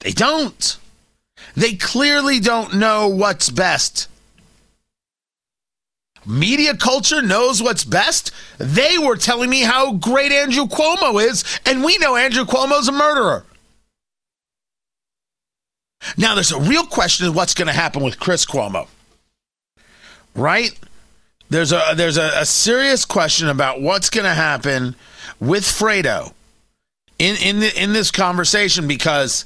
They 0.00 0.12
don't. 0.12 0.78
They 1.54 1.74
clearly 1.74 2.40
don't 2.40 2.76
know 2.76 3.08
what's 3.08 3.50
best. 3.50 4.08
Media 6.26 6.76
culture 6.76 7.22
knows 7.22 7.62
what's 7.62 7.84
best. 7.84 8.30
They 8.58 8.98
were 8.98 9.16
telling 9.16 9.50
me 9.50 9.62
how 9.62 9.92
great 9.92 10.32
Andrew 10.32 10.66
Cuomo 10.66 11.22
is, 11.22 11.44
and 11.64 11.82
we 11.82 11.98
know 11.98 12.16
Andrew 12.16 12.44
Cuomo's 12.44 12.88
a 12.88 12.92
murderer. 12.92 13.44
Now, 16.16 16.34
there's 16.34 16.52
a 16.52 16.60
real 16.60 16.86
question 16.86 17.26
of 17.26 17.34
what's 17.36 17.54
going 17.54 17.68
to 17.68 17.74
happen 17.74 18.02
with 18.02 18.18
Chris 18.18 18.46
Cuomo 18.46 18.86
right? 20.34 20.78
There's 21.48 21.72
a 21.72 21.92
there's 21.96 22.16
a, 22.16 22.30
a 22.36 22.46
serious 22.46 23.04
question 23.04 23.48
about 23.48 23.80
what's 23.80 24.10
going 24.10 24.24
to 24.24 24.34
happen 24.34 24.94
with 25.40 25.64
Fredo 25.64 26.32
in 27.18 27.36
in 27.36 27.60
the, 27.60 27.82
in 27.82 27.92
this 27.92 28.10
conversation 28.10 28.86
because 28.86 29.44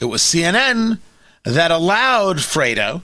it 0.00 0.04
was 0.04 0.22
CNN 0.22 0.98
that 1.44 1.70
allowed 1.70 2.36
Fredo 2.38 3.02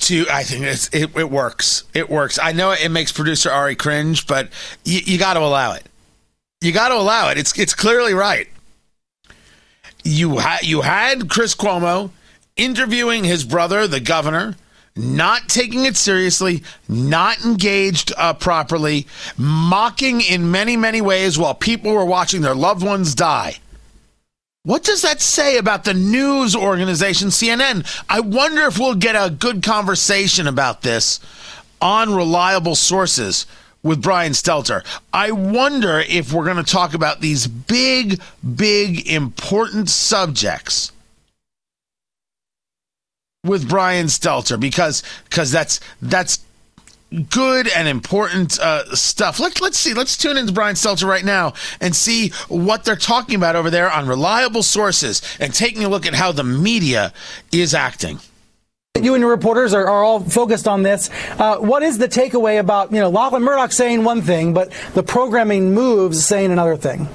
to 0.00 0.26
I 0.30 0.42
think 0.42 0.64
it, 0.64 1.16
it 1.16 1.30
works. 1.30 1.84
It 1.94 2.08
works. 2.08 2.38
I 2.38 2.52
know 2.52 2.72
it 2.72 2.88
makes 2.90 3.12
producer 3.12 3.50
Ari 3.50 3.76
cringe, 3.76 4.26
but 4.26 4.48
you, 4.84 5.00
you 5.04 5.18
got 5.18 5.34
to 5.34 5.40
allow 5.40 5.72
it. 5.72 5.84
You 6.60 6.72
got 6.72 6.88
to 6.88 6.96
allow 6.96 7.30
it. 7.30 7.38
It's 7.38 7.58
it's 7.58 7.74
clearly 7.74 8.14
right. 8.14 8.48
You 10.04 10.38
had 10.38 10.62
you 10.62 10.80
had 10.80 11.28
Chris 11.28 11.54
Cuomo 11.54 12.10
interviewing 12.56 13.24
his 13.24 13.44
brother, 13.44 13.86
the 13.86 14.00
governor, 14.00 14.56
not 14.96 15.48
taking 15.48 15.84
it 15.84 15.96
seriously, 15.96 16.62
not 16.88 17.44
engaged 17.44 18.12
uh, 18.16 18.34
properly, 18.34 19.06
mocking 19.36 20.20
in 20.20 20.50
many, 20.50 20.76
many 20.76 21.00
ways 21.00 21.38
while 21.38 21.54
people 21.54 21.92
were 21.92 22.04
watching 22.04 22.42
their 22.42 22.54
loved 22.54 22.84
ones 22.84 23.14
die. 23.14 23.56
What 24.64 24.84
does 24.84 25.02
that 25.02 25.20
say 25.20 25.56
about 25.56 25.82
the 25.84 25.94
news 25.94 26.54
organization 26.54 27.28
CNN? 27.28 27.84
I 28.08 28.20
wonder 28.20 28.62
if 28.62 28.78
we'll 28.78 28.94
get 28.94 29.16
a 29.16 29.28
good 29.28 29.62
conversation 29.62 30.46
about 30.46 30.82
this 30.82 31.18
on 31.80 32.14
reliable 32.14 32.76
sources 32.76 33.46
with 33.82 34.00
Brian 34.00 34.32
Stelter. 34.32 34.84
I 35.12 35.32
wonder 35.32 35.98
if 35.98 36.32
we're 36.32 36.44
going 36.44 36.64
to 36.64 36.72
talk 36.72 36.94
about 36.94 37.20
these 37.20 37.48
big, 37.48 38.20
big, 38.54 39.08
important 39.08 39.90
subjects 39.90 40.92
with 43.42 43.68
Brian 43.68 44.06
Stelter 44.06 44.60
because 44.60 45.02
because 45.24 45.50
that's 45.50 45.80
that's 46.00 46.38
good 47.30 47.68
and 47.68 47.88
important 47.88 48.58
uh, 48.60 48.94
stuff. 48.94 49.40
Let, 49.40 49.60
let's 49.60 49.78
see. 49.78 49.94
Let's 49.94 50.16
tune 50.16 50.36
into 50.36 50.52
Brian 50.52 50.74
Stelter 50.74 51.06
right 51.06 51.24
now 51.24 51.54
and 51.80 51.94
see 51.94 52.30
what 52.48 52.84
they're 52.84 52.96
talking 52.96 53.34
about 53.34 53.56
over 53.56 53.70
there 53.70 53.90
on 53.90 54.06
reliable 54.06 54.62
sources 54.62 55.22
and 55.38 55.52
taking 55.52 55.84
a 55.84 55.88
look 55.88 56.06
at 56.06 56.14
how 56.14 56.32
the 56.32 56.44
media 56.44 57.12
is 57.50 57.74
acting. 57.74 58.18
You 59.00 59.14
and 59.14 59.22
your 59.22 59.30
reporters 59.30 59.72
are, 59.72 59.88
are 59.88 60.04
all 60.04 60.20
focused 60.20 60.68
on 60.68 60.82
this. 60.82 61.08
Uh, 61.38 61.56
what 61.56 61.82
is 61.82 61.96
the 61.96 62.08
takeaway 62.08 62.60
about, 62.60 62.92
you 62.92 63.00
know, 63.00 63.08
Lachlan 63.08 63.42
Murdoch 63.42 63.72
saying 63.72 64.04
one 64.04 64.20
thing, 64.20 64.52
but 64.52 64.70
the 64.94 65.02
programming 65.02 65.72
moves 65.72 66.24
saying 66.24 66.52
another 66.52 66.76
thing? 66.76 67.08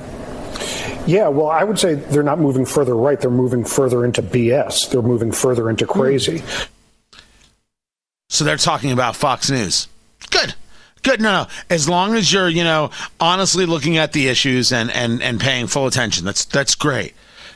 Yeah, 1.06 1.30
well, 1.30 1.48
I 1.48 1.64
would 1.64 1.80
say 1.80 1.94
they're 1.94 2.24
not 2.24 2.40
moving 2.40 2.66
further 2.66 2.96
right. 2.96 3.22
They're 3.22 3.30
moving 3.30 3.64
further 3.64 4.04
into 4.04 4.22
BS. 4.22 4.90
They're 4.90 5.02
moving 5.02 5.32
further 5.32 5.70
into 5.70 5.86
crazy. 5.86 6.42
So 8.30 8.44
they're 8.44 8.58
talking 8.58 8.92
about 8.92 9.16
Fox 9.16 9.50
News. 9.50 9.88
Good. 10.30 10.54
Good. 11.04 11.22
No, 11.22 11.44
no. 11.44 11.48
As 11.70 11.88
long 11.88 12.16
as 12.16 12.32
you're, 12.32 12.50
you 12.50 12.64
know, 12.64 12.92
honestly 13.20 13.66
looking 13.66 13.98
at 13.98 14.14
the 14.14 14.28
issues 14.28 14.72
and, 14.72 14.92
and, 14.92 15.22
and 15.22 15.40
paying 15.40 15.68
full 15.68 15.88
attention, 15.88 16.26
that's 16.26 16.44
that's 16.46 16.76
great. 16.76 17.14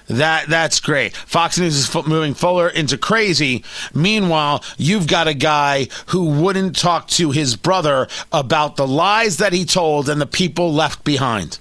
That 0.07 0.47
that's 0.47 0.79
great. 0.79 1.15
Fox 1.15 1.59
News 1.59 1.77
is 1.77 1.95
f- 1.95 2.07
moving 2.07 2.33
fuller 2.33 2.69
into 2.69 2.97
crazy. 2.97 3.63
Meanwhile, 3.93 4.63
you've 4.77 5.07
got 5.07 5.27
a 5.27 5.33
guy 5.33 5.87
who 6.07 6.41
wouldn't 6.41 6.77
talk 6.77 7.07
to 7.09 7.31
his 7.31 7.55
brother 7.55 8.07
about 8.31 8.75
the 8.75 8.87
lies 8.87 9.37
that 9.37 9.53
he 9.53 9.65
told 9.65 10.09
and 10.09 10.19
the 10.19 10.25
people 10.25 10.73
left 10.73 11.03
behind. 11.03 11.59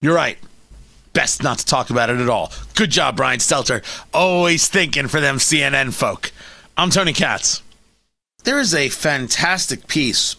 You're 0.00 0.14
right 0.14 0.38
best 1.14 1.42
not 1.42 1.58
to 1.58 1.64
talk 1.64 1.90
about 1.90 2.10
it 2.10 2.18
at 2.18 2.28
all. 2.28 2.52
Good 2.74 2.90
job, 2.90 3.16
Brian 3.16 3.38
Stelter. 3.38 3.82
Always 4.12 4.68
thinking 4.68 5.06
for 5.08 5.20
them 5.20 5.36
CNN 5.36 5.94
folk. 5.94 6.32
I'm 6.76 6.90
Tony 6.90 7.12
Katz. 7.12 7.62
There 8.44 8.58
is 8.58 8.74
a 8.74 8.90
fantastic 8.90 9.88
piece 9.88 10.36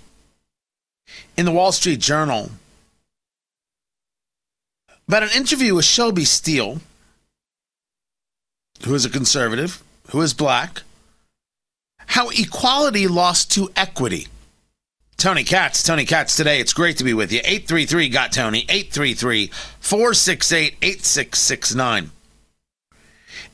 in 1.36 1.46
the 1.46 1.52
Wall 1.52 1.72
Street 1.72 2.00
Journal 2.00 2.52
about 5.08 5.24
an 5.24 5.30
interview 5.36 5.74
with 5.74 5.86
Shelby 5.86 6.24
Steele, 6.24 6.82
who 8.84 8.94
is 8.94 9.06
a 9.06 9.10
conservative, 9.10 9.84
who 10.12 10.22
is 10.22 10.36
black, 10.36 10.84
how 12.06 12.30
equality 12.30 13.08
lost 13.08 13.52
to 13.54 13.72
equity. 13.76 14.28
Tony 15.18 15.44
Katz, 15.44 15.82
Tony 15.82 16.06
Katz 16.06 16.36
today. 16.36 16.60
It's 16.60 16.74
great 16.74 16.98
to 16.98 17.04
be 17.04 17.14
with 17.16 17.32
you. 17.32 17.40
833 17.40 18.10
got 18.10 18.32
Tony, 18.32 18.66
833 18.70 19.48
468 19.80 20.78
8669. 20.80 22.12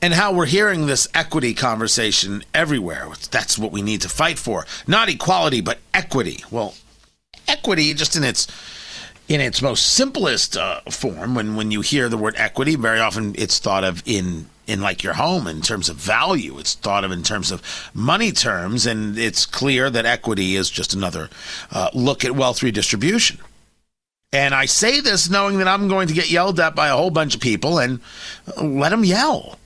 And 0.03 0.15
how 0.15 0.33
we're 0.33 0.47
hearing 0.47 0.87
this 0.87 1.07
equity 1.13 1.53
conversation 1.53 2.43
everywhere. 2.55 3.07
That's 3.29 3.59
what 3.59 3.71
we 3.71 3.83
need 3.83 4.01
to 4.01 4.09
fight 4.09 4.39
for. 4.39 4.65
Not 4.87 5.09
equality, 5.09 5.61
but 5.61 5.77
equity. 5.93 6.43
Well, 6.49 6.73
equity, 7.47 7.93
just 7.93 8.15
in 8.15 8.23
its 8.23 8.47
in 9.27 9.39
its 9.39 9.61
most 9.61 9.93
simplest 9.93 10.57
uh, 10.57 10.81
form, 10.89 11.35
when 11.35 11.55
when 11.55 11.69
you 11.69 11.81
hear 11.81 12.09
the 12.09 12.17
word 12.17 12.33
equity, 12.37 12.75
very 12.75 12.99
often 12.99 13.35
it's 13.37 13.59
thought 13.59 13.83
of 13.83 14.01
in 14.05 14.47
in 14.65 14.81
like 14.81 15.03
your 15.03 15.13
home 15.13 15.45
in 15.45 15.61
terms 15.61 15.87
of 15.87 15.97
value. 15.97 16.57
It's 16.57 16.73
thought 16.73 17.03
of 17.03 17.11
in 17.11 17.21
terms 17.21 17.51
of 17.51 17.61
money 17.93 18.31
terms, 18.31 18.87
and 18.87 19.19
it's 19.19 19.45
clear 19.45 19.91
that 19.91 20.05
equity 20.05 20.55
is 20.55 20.69
just 20.71 20.95
another 20.95 21.29
uh, 21.71 21.91
look 21.93 22.25
at 22.25 22.35
wealth 22.35 22.63
redistribution. 22.63 23.37
And 24.33 24.55
I 24.55 24.65
say 24.65 25.01
this 25.01 25.29
knowing 25.29 25.59
that 25.59 25.67
I'm 25.67 25.87
going 25.89 26.07
to 26.07 26.13
get 26.13 26.31
yelled 26.31 26.59
at 26.59 26.73
by 26.73 26.87
a 26.87 26.95
whole 26.95 27.11
bunch 27.11 27.35
of 27.35 27.41
people, 27.41 27.77
and 27.77 27.99
let 28.57 28.89
them 28.89 29.03
yell. 29.03 29.59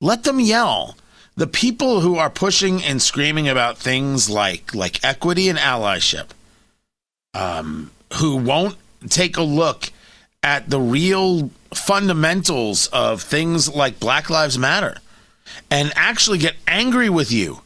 Let 0.00 0.24
them 0.24 0.40
yell. 0.40 0.96
The 1.36 1.46
people 1.46 2.00
who 2.00 2.16
are 2.16 2.30
pushing 2.30 2.82
and 2.82 3.00
screaming 3.00 3.48
about 3.48 3.78
things 3.78 4.28
like 4.28 4.74
like 4.74 5.02
equity 5.04 5.48
and 5.48 5.58
allyship, 5.58 6.30
um, 7.34 7.90
who 8.14 8.36
won't 8.36 8.76
take 9.08 9.36
a 9.36 9.42
look 9.42 9.90
at 10.42 10.68
the 10.70 10.80
real 10.80 11.50
fundamentals 11.74 12.88
of 12.88 13.22
things 13.22 13.68
like 13.74 14.00
Black 14.00 14.28
Lives 14.28 14.58
Matter 14.58 14.98
and 15.70 15.92
actually 15.94 16.38
get 16.38 16.56
angry 16.66 17.08
with 17.08 17.30
you 17.30 17.60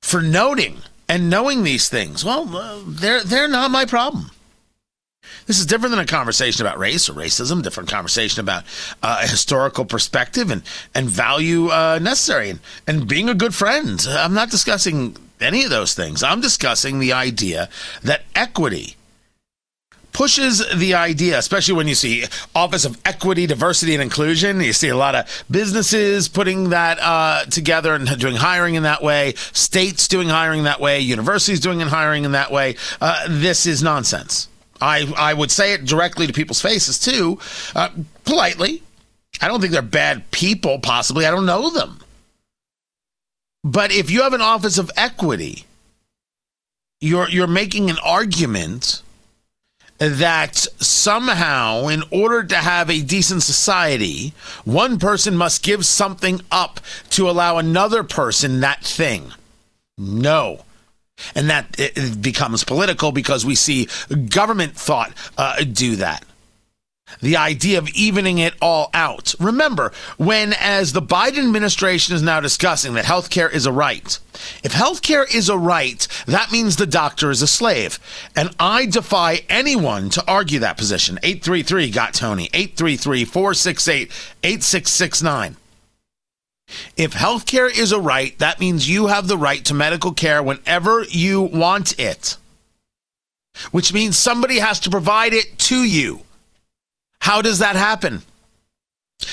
for 0.00 0.22
noting 0.22 0.78
and 1.08 1.30
knowing 1.30 1.62
these 1.62 1.88
things, 1.88 2.24
well, 2.24 2.54
uh, 2.54 2.80
they're 2.86 3.24
they're 3.24 3.48
not 3.48 3.70
my 3.70 3.84
problem. 3.84 4.30
This 5.46 5.58
is 5.58 5.66
different 5.66 5.90
than 5.90 6.00
a 6.00 6.06
conversation 6.06 6.64
about 6.66 6.78
race 6.78 7.08
or 7.08 7.14
racism, 7.14 7.62
different 7.62 7.90
conversation 7.90 8.40
about 8.40 8.64
uh, 9.02 9.20
a 9.22 9.26
historical 9.26 9.84
perspective 9.84 10.50
and, 10.50 10.62
and 10.94 11.08
value 11.08 11.68
uh, 11.68 11.98
necessary 12.00 12.50
and, 12.50 12.60
and 12.86 13.08
being 13.08 13.28
a 13.28 13.34
good 13.34 13.54
friend. 13.54 14.06
I'm 14.08 14.34
not 14.34 14.50
discussing 14.50 15.16
any 15.40 15.64
of 15.64 15.70
those 15.70 15.94
things. 15.94 16.22
I'm 16.22 16.40
discussing 16.40 16.98
the 16.98 17.12
idea 17.12 17.68
that 18.02 18.22
equity 18.34 18.96
pushes 20.12 20.64
the 20.74 20.94
idea, 20.94 21.38
especially 21.38 21.74
when 21.74 21.86
you 21.86 21.94
see 21.94 22.24
Office 22.52 22.84
of 22.84 22.98
Equity, 23.04 23.46
Diversity, 23.46 23.94
and 23.94 24.02
Inclusion. 24.02 24.60
You 24.60 24.72
see 24.72 24.88
a 24.88 24.96
lot 24.96 25.14
of 25.14 25.44
businesses 25.48 26.28
putting 26.28 26.70
that 26.70 26.98
uh, 27.00 27.44
together 27.44 27.94
and 27.94 28.18
doing 28.18 28.34
hiring 28.34 28.74
in 28.74 28.82
that 28.82 29.00
way, 29.00 29.34
states 29.52 30.08
doing 30.08 30.28
hiring 30.28 30.64
that 30.64 30.80
way, 30.80 30.98
universities 31.00 31.60
doing 31.60 31.78
hiring 31.80 32.24
in 32.24 32.32
that 32.32 32.50
way. 32.50 32.74
Uh, 33.00 33.26
this 33.28 33.64
is 33.64 33.80
nonsense. 33.80 34.48
I, 34.80 35.12
I 35.16 35.34
would 35.34 35.50
say 35.50 35.72
it 35.72 35.84
directly 35.84 36.26
to 36.26 36.32
people's 36.32 36.60
faces 36.60 36.98
too, 36.98 37.38
uh, 37.74 37.90
politely. 38.24 38.82
I 39.40 39.48
don't 39.48 39.60
think 39.60 39.72
they're 39.72 39.82
bad 39.82 40.30
people, 40.30 40.78
possibly. 40.78 41.26
I 41.26 41.30
don't 41.30 41.46
know 41.46 41.70
them. 41.70 42.00
But 43.64 43.92
if 43.92 44.10
you 44.10 44.22
have 44.22 44.32
an 44.32 44.40
Office 44.40 44.78
of 44.78 44.90
Equity, 44.96 45.64
you're, 47.00 47.28
you're 47.28 47.46
making 47.46 47.90
an 47.90 47.98
argument 48.04 49.02
that 49.98 50.54
somehow, 50.78 51.88
in 51.88 52.02
order 52.10 52.44
to 52.44 52.56
have 52.56 52.88
a 52.88 53.02
decent 53.02 53.42
society, 53.42 54.32
one 54.64 54.98
person 54.98 55.36
must 55.36 55.62
give 55.62 55.84
something 55.84 56.40
up 56.52 56.80
to 57.10 57.28
allow 57.28 57.58
another 57.58 58.04
person 58.04 58.60
that 58.60 58.84
thing. 58.84 59.32
No. 59.96 60.64
And 61.34 61.50
that 61.50 61.74
it 61.78 62.22
becomes 62.22 62.64
political 62.64 63.12
because 63.12 63.44
we 63.44 63.54
see 63.54 63.88
government 64.28 64.74
thought 64.76 65.12
uh, 65.36 65.64
do 65.64 65.96
that. 65.96 66.24
The 67.20 67.36
idea 67.36 67.78
of 67.78 67.88
evening 67.90 68.38
it 68.38 68.54
all 68.60 68.90
out. 68.92 69.34
Remember, 69.40 69.92
when, 70.18 70.52
as 70.52 70.92
the 70.92 71.02
Biden 71.02 71.38
administration 71.38 72.14
is 72.14 72.22
now 72.22 72.40
discussing, 72.40 72.94
that 72.94 73.06
healthcare 73.06 73.52
is 73.52 73.66
a 73.66 73.72
right. 73.72 74.18
If 74.62 74.72
healthcare 74.72 75.24
is 75.34 75.48
a 75.48 75.58
right, 75.58 76.06
that 76.26 76.52
means 76.52 76.76
the 76.76 76.86
doctor 76.86 77.30
is 77.30 77.42
a 77.42 77.46
slave. 77.46 77.98
And 78.36 78.54
I 78.60 78.86
defy 78.86 79.40
anyone 79.48 80.10
to 80.10 80.24
argue 80.28 80.60
that 80.60 80.76
position. 80.76 81.18
833 81.22 81.90
got 81.90 82.14
Tony. 82.14 82.50
833 82.52 83.24
468 83.24 84.12
8669. 84.42 85.56
If 86.96 87.14
healthcare 87.14 87.70
is 87.74 87.92
a 87.92 88.00
right, 88.00 88.38
that 88.38 88.60
means 88.60 88.88
you 88.88 89.06
have 89.06 89.26
the 89.26 89.38
right 89.38 89.64
to 89.66 89.74
medical 89.74 90.12
care 90.12 90.42
whenever 90.42 91.04
you 91.04 91.42
want 91.42 91.98
it, 91.98 92.36
which 93.70 93.92
means 93.92 94.18
somebody 94.18 94.58
has 94.58 94.80
to 94.80 94.90
provide 94.90 95.32
it 95.32 95.58
to 95.60 95.82
you. 95.82 96.20
How 97.20 97.42
does 97.42 97.58
that 97.58 97.76
happen? 97.76 98.22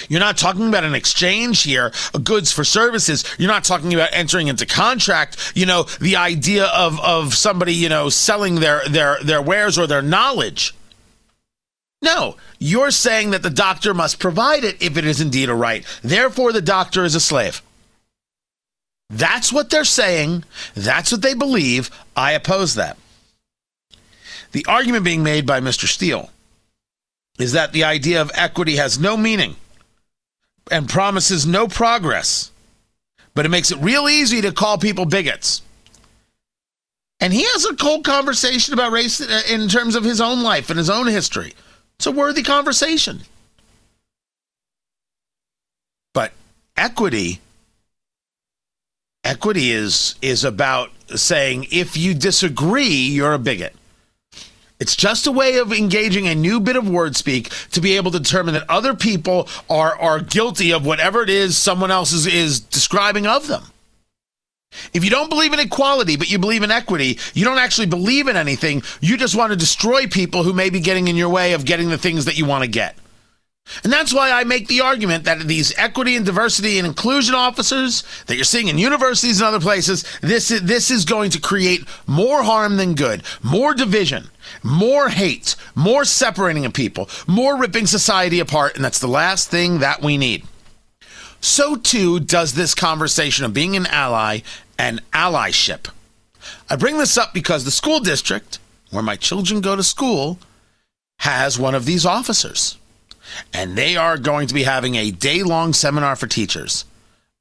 You're 0.10 0.20
not 0.20 0.38
talking 0.38 0.68
about 0.68 0.84
an 0.84 0.96
exchange 0.96 1.64
here, 1.64 1.92
goods 2.24 2.52
for 2.52 2.64
services. 2.64 3.24
You're 3.38 3.52
not 3.52 3.64
talking 3.64 3.94
about 3.94 4.10
entering 4.14 4.48
into 4.48 4.66
contract. 4.66 5.54
You 5.56 5.68
know, 5.68 5.84
the 5.84 6.16
idea 6.16 6.66
of, 6.66 7.00
of 7.02 7.36
somebody, 7.36 7.74
you 7.74 7.90
know, 7.90 8.10
selling 8.10 8.56
their, 8.56 8.82
their, 8.90 9.20
their 9.24 9.42
wares 9.42 9.78
or 9.78 9.86
their 9.86 10.02
knowledge. 10.02 10.74
No, 12.06 12.38
you're 12.60 12.92
saying 12.92 13.32
that 13.32 13.42
the 13.42 13.50
doctor 13.50 13.92
must 13.92 14.20
provide 14.20 14.64
it 14.64 14.80
if 14.80 14.96
it 14.96 15.06
is 15.06 15.20
indeed 15.20 15.50
a 15.50 15.56
right. 15.56 15.84
Therefore, 16.04 16.54
the 16.54 16.62
doctor 16.62 17.04
is 17.04 17.16
a 17.16 17.20
slave. 17.20 17.64
That's 19.10 19.52
what 19.52 19.72
they're 19.72 19.84
saying. 19.84 20.44
That's 20.76 21.12
what 21.12 21.24
they 21.24 21.34
believe. 21.34 21.90
I 22.16 22.34
oppose 22.34 22.76
that. 22.76 22.98
The 24.52 24.68
argument 24.68 25.04
being 25.04 25.24
made 25.24 25.48
by 25.48 25.60
Mr. 25.62 25.88
Steele 25.88 26.30
is 27.40 27.54
that 27.54 27.74
the 27.74 27.84
idea 27.84 28.22
of 28.22 28.32
equity 28.36 28.76
has 28.76 29.00
no 29.00 29.18
meaning 29.18 29.56
and 30.70 30.88
promises 30.88 31.48
no 31.48 31.68
progress, 31.68 32.52
but 33.34 33.48
it 33.48 33.50
makes 33.50 33.72
it 33.72 33.80
real 33.80 34.08
easy 34.08 34.42
to 34.42 34.52
call 34.52 34.78
people 34.78 35.06
bigots. 35.06 35.64
And 37.20 37.34
he 37.34 37.46
has 37.46 37.66
a 37.66 37.76
cold 37.76 38.06
conversation 38.06 38.76
about 38.76 38.92
race 38.92 39.20
uh, 39.22 39.42
in 39.50 39.68
terms 39.70 39.96
of 39.96 40.04
his 40.04 40.22
own 40.22 40.44
life 40.44 40.70
and 40.70 40.78
his 40.78 40.90
own 40.90 41.08
history. 41.08 41.56
It's 41.98 42.06
a 42.06 42.12
worthy 42.12 42.44
conversation. 42.44 43.22
But 46.14 46.34
equity 46.78 47.42
equity 49.26 49.72
is 49.72 50.16
is 50.22 50.44
about 50.44 50.92
saying 51.16 51.68
if 51.72 51.98
you 51.98 52.14
disagree, 52.14 52.86
you're 52.86 53.34
a 53.34 53.40
bigot. 53.40 53.76
It's 54.80 54.96
just 54.96 55.26
a 55.26 55.32
way 55.32 55.58
of 55.58 55.72
engaging 55.72 56.28
a 56.28 56.36
new 56.36 56.60
bit 56.60 56.76
of 56.76 56.88
word 56.90 57.16
speak 57.16 57.50
to 57.72 57.80
be 57.80 57.96
able 57.96 58.12
to 58.12 58.20
determine 58.20 58.54
that 58.56 58.70
other 58.70 58.94
people 58.94 59.48
are, 59.70 59.98
are 59.98 60.20
guilty 60.20 60.74
of 60.74 60.86
whatever 60.86 61.24
it 61.24 61.30
is 61.30 61.58
someone 61.58 61.92
else 61.92 62.12
is, 62.12 62.28
is 62.28 62.60
describing 62.60 63.26
of 63.26 63.48
them. 63.48 63.64
If 64.94 65.04
you 65.04 65.10
don't 65.10 65.30
believe 65.30 65.54
in 65.54 65.60
equality, 65.60 66.16
but 66.16 66.30
you 66.30 66.40
believe 66.40 66.64
in 66.64 66.72
equity, 66.72 67.20
you 67.34 67.46
don't 67.46 67.60
actually 67.60 67.88
believe 67.88 68.28
in 68.28 68.36
anything. 68.36 68.84
You 69.02 69.18
just 69.18 69.36
want 69.36 69.52
to 69.52 69.58
destroy 69.58 70.08
people 70.08 70.44
who 70.44 70.54
may 70.54 70.70
be 70.70 70.80
getting 70.80 71.08
in 71.08 71.16
your 71.16 71.30
way 71.30 71.54
of 71.54 71.66
getting 71.66 71.90
the 71.90 71.98
things 71.98 72.26
that 72.26 72.38
you 72.38 72.46
want 72.46 72.64
to 72.64 72.70
get. 72.70 72.98
And 73.84 73.92
that's 73.92 74.14
why 74.14 74.32
I 74.32 74.44
make 74.44 74.68
the 74.68 74.82
argument 74.82 75.24
that 75.24 75.40
these 75.40 75.76
equity 75.78 76.16
and 76.16 76.26
diversity 76.26 76.78
and 76.78 76.86
inclusion 76.86 77.34
officers 77.34 78.04
that 78.28 78.36
you're 78.36 78.44
seeing 78.44 78.68
in 78.68 78.78
universities 78.78 79.40
and 79.40 79.48
other 79.48 79.60
places, 79.60 80.06
this 80.22 80.52
is, 80.52 80.62
this 80.62 80.92
is 80.92 81.04
going 81.04 81.32
to 81.32 81.42
create 81.42 81.84
more 82.06 82.44
harm 82.44 82.78
than 82.78 82.94
good, 82.94 83.24
more 83.42 83.74
division, 83.74 84.30
more 84.62 85.10
hate, 85.10 85.56
more 85.74 86.06
separating 86.06 86.66
of 86.66 86.74
people, 86.74 87.10
more 87.26 87.58
ripping 87.58 87.88
society 87.88 88.40
apart. 88.40 88.76
And 88.76 88.86
that's 88.86 89.00
the 89.00 89.08
last 89.08 89.50
thing 89.50 89.80
that 89.80 90.02
we 90.02 90.18
need. 90.18 90.44
So 91.42 91.76
too 91.76 92.20
does 92.20 92.54
this 92.54 92.76
conversation 92.76 93.46
of 93.46 93.54
being 93.54 93.76
an 93.76 93.88
ally 93.88 94.40
and 94.78 95.02
allyship. 95.12 95.88
I 96.70 96.76
bring 96.76 96.98
this 96.98 97.18
up 97.18 97.34
because 97.34 97.64
the 97.64 97.72
school 97.72 98.00
district, 98.00 98.60
where 98.92 99.04
my 99.04 99.16
children 99.16 99.62
go 99.62 99.76
to 99.76 99.84
school, 99.84 100.40
has 101.20 101.58
one 101.58 101.76
of 101.76 101.86
these 101.86 102.06
officers 102.06 102.78
and 103.54 103.78
they 103.78 103.96
are 103.96 104.18
going 104.18 104.48
to 104.48 104.54
be 104.54 104.64
having 104.64 104.96
a 104.96 105.12
day 105.12 105.44
long 105.44 105.74
seminar 105.74 106.16
for 106.16 106.28
teachers 106.28 106.86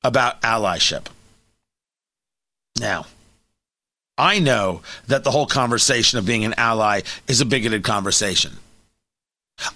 about 0.03 0.40
allyship. 0.42 1.07
Now, 2.79 3.07
I 4.16 4.38
know 4.38 4.83
that 5.07 5.25
the 5.25 5.31
whole 5.31 5.47
conversation 5.47 6.18
of 6.18 6.27
being 6.27 6.44
an 6.44 6.55
ally 6.57 7.03
is 7.27 7.40
a 7.40 7.44
bigoted 7.44 7.85
conversation. 7.85 8.59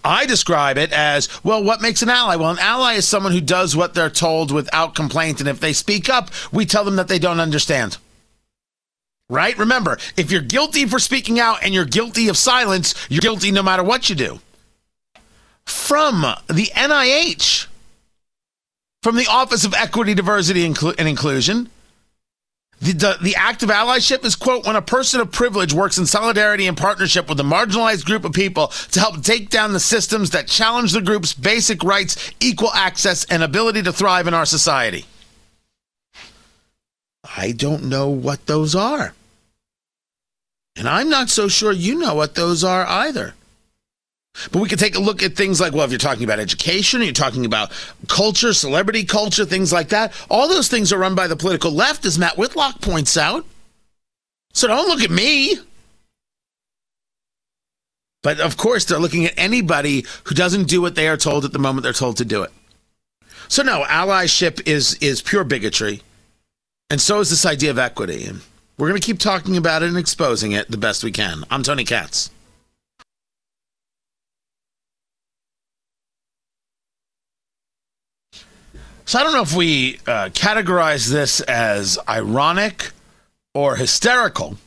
I 0.05 0.27
describe 0.27 0.77
it 0.77 0.93
as 0.93 1.29
well, 1.45 1.63
what 1.63 1.81
makes 1.81 2.03
an 2.03 2.09
ally? 2.09 2.37
Well, 2.37 2.51
an 2.51 2.59
ally 2.59 2.95
is 2.95 3.07
someone 3.07 3.33
who 3.33 3.41
does 3.41 3.77
what 3.77 3.95
they're 3.95 4.11
told 4.11 4.51
without 4.51 4.95
complaint. 4.95 5.41
And 5.41 5.49
if 5.49 5.61
they 5.61 5.73
speak 5.73 6.09
up, 6.09 6.31
we 6.53 6.67
tell 6.67 6.85
them 6.85 6.97
that 6.97 7.09
they 7.09 7.19
don't 7.19 7.41
understand. 7.41 7.97
Right? 9.31 9.57
Remember, 9.59 9.99
if 10.17 10.31
you're 10.33 10.41
guilty 10.41 10.87
for 10.87 10.99
speaking 10.99 11.39
out 11.39 11.63
and 11.63 11.75
you're 11.75 11.85
guilty 11.85 12.29
of 12.29 12.37
silence, 12.37 12.95
you're 13.09 13.21
guilty 13.21 13.53
no 13.53 13.63
matter 13.63 13.85
what 13.85 14.09
you 14.09 14.17
do 14.17 14.41
from 15.65 16.23
the 16.49 16.71
NIH, 16.75 17.67
from 19.03 19.17
the 19.17 19.27
Office 19.27 19.65
of 19.65 19.75
Equity, 19.75 20.15
Diversity, 20.15 20.65
and 20.65 21.09
Inclusion. 21.09 21.71
The, 22.81 22.93
the, 22.93 23.19
the, 23.21 23.37
act 23.37 23.65
of 23.65 23.71
allyship 23.71 24.25
is, 24.25 24.37
quote, 24.37 24.65
when 24.65 24.77
a 24.77 24.83
person 24.83 25.21
of 25.21 25.33
privilege 25.33 25.73
works 25.73 25.99
in 25.99 26.07
solidarity 26.07 26.69
and 26.69 26.77
partnership 26.77 27.29
with 27.29 27.41
a 27.41 27.45
marginalized 27.45 28.05
group 28.05 28.25
of 28.25 28.33
people 28.33 28.69
to 28.93 29.01
help 29.01 29.23
take 29.23 29.51
down 29.51 29.73
the 29.73 29.81
systems 29.81 30.31
that 30.31 30.47
challenge 30.47 30.93
the 30.93 31.01
group's 31.01 31.33
basic 31.33 31.83
rights, 31.83 32.31
equal 32.39 32.73
access, 32.73 33.25
and 33.25 33.43
ability 33.43 33.83
to 33.83 33.93
thrive 33.93 34.29
in 34.29 34.35
our 34.35 34.47
society. 34.47 35.07
I 37.37 37.51
don't 37.53 37.85
know 37.85 38.09
what 38.09 38.47
those 38.47 38.77
are. 38.77 39.13
And 40.77 40.89
I'm 40.89 41.09
not 41.09 41.29
so 41.29 41.49
sure 41.49 41.73
you 41.73 41.99
know 41.99 42.15
what 42.15 42.37
those 42.37 42.63
are 42.63 42.87
either. 42.87 43.35
But 44.53 44.61
we 44.61 44.69
could 44.69 44.79
take 44.79 44.97
a 44.97 45.01
look 45.01 45.23
at 45.23 45.37
things 45.37 45.61
like, 45.61 45.73
well, 45.73 45.85
if 45.85 45.91
you're 45.91 45.99
talking 45.99 46.25
about 46.25 46.39
education, 46.39 47.03
you're 47.03 47.13
talking 47.13 47.45
about 47.45 47.73
culture, 48.09 48.53
celebrity 48.53 49.05
culture, 49.05 49.45
things 49.45 49.73
like 49.73 49.89
that. 49.89 50.13
All 50.31 50.49
those 50.49 50.69
things 50.69 50.93
are 50.93 50.99
run 50.99 51.15
by 51.15 51.27
the 51.27 51.37
political 51.37 51.71
left, 51.71 52.05
as 52.05 52.19
Matt 52.19 52.37
Whitlock 52.37 52.81
points 52.81 53.17
out. 53.17 53.45
So 54.53 54.67
don't 54.67 54.89
look 54.89 55.03
at 55.03 55.11
me. 55.11 55.59
But 58.23 58.41
of 58.41 58.57
course, 58.57 58.85
they're 58.85 58.99
looking 58.99 59.27
at 59.27 59.35
anybody 59.37 60.05
who 60.25 60.35
doesn't 60.35 60.69
do 60.69 60.81
what 60.81 60.95
they 60.95 61.09
are 61.09 61.17
told 61.17 61.45
at 61.45 61.53
the 61.53 61.59
moment 61.59 61.85
they're 61.85 61.93
told 61.93 62.17
to 62.19 62.25
do 62.25 62.43
it. 62.43 62.51
So 63.49 63.63
no, 63.63 63.85
allyship 63.85 64.67
is 64.67 64.95
is 64.97 65.23
pure 65.23 65.45
bigotry, 65.45 66.03
and 66.91 67.01
so 67.01 67.21
is 67.21 67.31
this 67.31 67.47
idea 67.47 67.71
of 67.71 67.79
equity. 67.79 68.27
And 68.27 68.41
we're 68.77 68.89
going 68.89 69.01
to 69.01 69.07
keep 69.07 69.19
talking 69.19 69.57
about 69.57 69.83
it 69.83 69.89
and 69.89 69.97
exposing 69.97 70.53
it 70.53 70.71
the 70.71 70.77
best 70.77 71.03
we 71.03 71.13
can. 71.13 71.45
I'm 71.51 71.63
Tony 71.63 71.85
Katz. 71.85 72.31
So 79.09 79.19
I 79.19 79.23
don't 79.23 79.33
know 79.33 79.41
if 79.41 79.57
we 79.57 80.01
uh, 80.07 80.29
categorize 80.35 81.09
this 81.09 81.41
as 81.41 81.99
ironic 82.07 82.91
or 83.55 83.77
hysterical, 83.77 84.59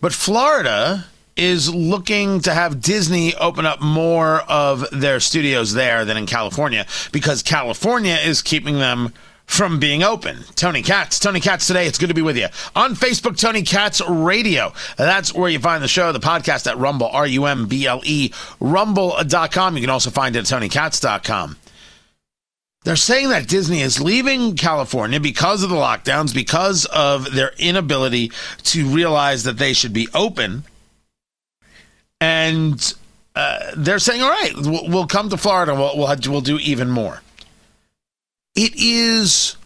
but 0.00 0.14
Florida 0.14 1.04
is 1.36 1.68
looking 1.68 2.40
to 2.40 2.54
have 2.54 2.80
Disney 2.80 3.34
open 3.34 3.66
up 3.66 3.82
more 3.82 4.40
of 4.48 4.86
their 4.90 5.20
studios 5.20 5.74
there 5.74 6.06
than 6.06 6.16
in 6.16 6.24
California 6.24 6.86
because 7.12 7.42
California 7.42 8.14
is 8.14 8.40
keeping 8.40 8.76
them 8.76 9.12
from 9.44 9.78
being 9.78 10.02
open. 10.02 10.38
Tony 10.56 10.80
Katz, 10.80 11.18
Tony 11.18 11.40
Katz 11.40 11.66
today. 11.66 11.86
It's 11.86 11.98
good 11.98 12.08
to 12.08 12.14
be 12.14 12.22
with 12.22 12.38
you 12.38 12.46
on 12.74 12.94
Facebook, 12.94 13.38
Tony 13.38 13.64
Katz 13.64 14.00
Radio. 14.08 14.72
That's 14.96 15.34
where 15.34 15.50
you 15.50 15.58
find 15.58 15.84
the 15.84 15.88
show, 15.88 16.10
the 16.12 16.20
podcast 16.20 16.66
at 16.66 16.78
Rumble, 16.78 17.08
R 17.08 17.26
U 17.26 17.44
M 17.44 17.66
B 17.66 17.84
L 17.84 18.00
E, 18.02 18.32
rumble.com. 18.60 19.76
You 19.76 19.82
can 19.82 19.90
also 19.90 20.08
find 20.08 20.36
it 20.36 20.50
at 20.50 20.62
tonykatz.com. 20.62 21.56
They're 22.82 22.96
saying 22.96 23.28
that 23.28 23.46
Disney 23.46 23.82
is 23.82 24.00
leaving 24.00 24.56
California 24.56 25.20
because 25.20 25.62
of 25.62 25.68
the 25.68 25.76
lockdowns, 25.76 26.34
because 26.34 26.86
of 26.86 27.34
their 27.34 27.52
inability 27.58 28.32
to 28.64 28.86
realize 28.86 29.44
that 29.44 29.58
they 29.58 29.74
should 29.74 29.92
be 29.92 30.08
open. 30.14 30.64
And 32.22 32.94
uh, 33.34 33.72
they're 33.76 33.98
saying, 33.98 34.22
all 34.22 34.30
right, 34.30 34.52
we'll, 34.56 34.88
we'll 34.88 35.06
come 35.06 35.28
to 35.28 35.36
Florida 35.36 35.74
we'll, 35.74 35.96
we'll, 35.98 36.16
we'll 36.28 36.40
do 36.40 36.58
even 36.58 36.88
more. 36.88 37.22
It 38.54 38.72
is, 38.76 39.56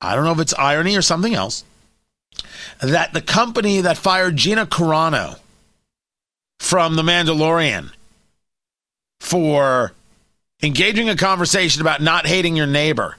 I 0.00 0.16
don't 0.16 0.24
know 0.24 0.32
if 0.32 0.40
it's 0.40 0.54
irony 0.54 0.96
or 0.96 1.02
something 1.02 1.34
else, 1.34 1.64
that 2.80 3.12
the 3.12 3.22
company 3.22 3.80
that 3.80 3.96
fired 3.96 4.36
Gina 4.36 4.66
Carano 4.66 5.38
from 6.58 6.96
The 6.96 7.02
Mandalorian 7.02 7.92
for 9.20 9.92
engaging 10.62 11.08
a 11.08 11.16
conversation 11.16 11.80
about 11.80 12.00
not 12.00 12.26
hating 12.26 12.56
your 12.56 12.66
neighbor 12.66 13.16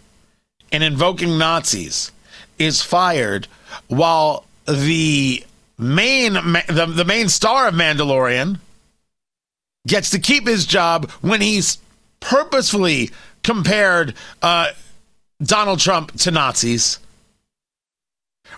and 0.72 0.84
invoking 0.84 1.38
Nazis 1.38 2.12
is 2.58 2.82
fired 2.82 3.48
while 3.88 4.46
the 4.66 5.44
main 5.78 6.34
the, 6.34 6.92
the 6.94 7.06
main 7.06 7.30
star 7.30 7.68
of 7.68 7.74
Mandalorian 7.74 8.60
gets 9.88 10.10
to 10.12 10.20
keep 10.20 10.48
his 10.48 10.66
job 10.66 11.10
when 11.22 11.42
he's 11.42 11.78
purposefully 12.20 13.12
compared 13.44 14.16
uh, 14.42 14.70
Donald 15.42 15.80
Trump 15.80 16.14
to 16.14 16.32
Nazis. 16.32 17.00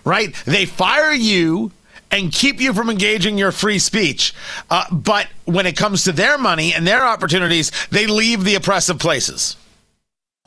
Right? 0.04 0.34
They 0.46 0.64
fire 0.64 1.12
you 1.12 1.72
and 2.10 2.32
keep 2.32 2.60
you 2.60 2.72
from 2.72 2.90
engaging 2.90 3.38
your 3.38 3.52
free 3.52 3.78
speech. 3.78 4.34
Uh, 4.70 4.84
but 4.90 5.28
when 5.44 5.66
it 5.66 5.76
comes 5.76 6.04
to 6.04 6.12
their 6.12 6.38
money 6.38 6.72
and 6.72 6.86
their 6.86 7.04
opportunities, 7.04 7.70
they 7.90 8.06
leave 8.06 8.44
the 8.44 8.54
oppressive 8.54 8.98
places. 8.98 9.56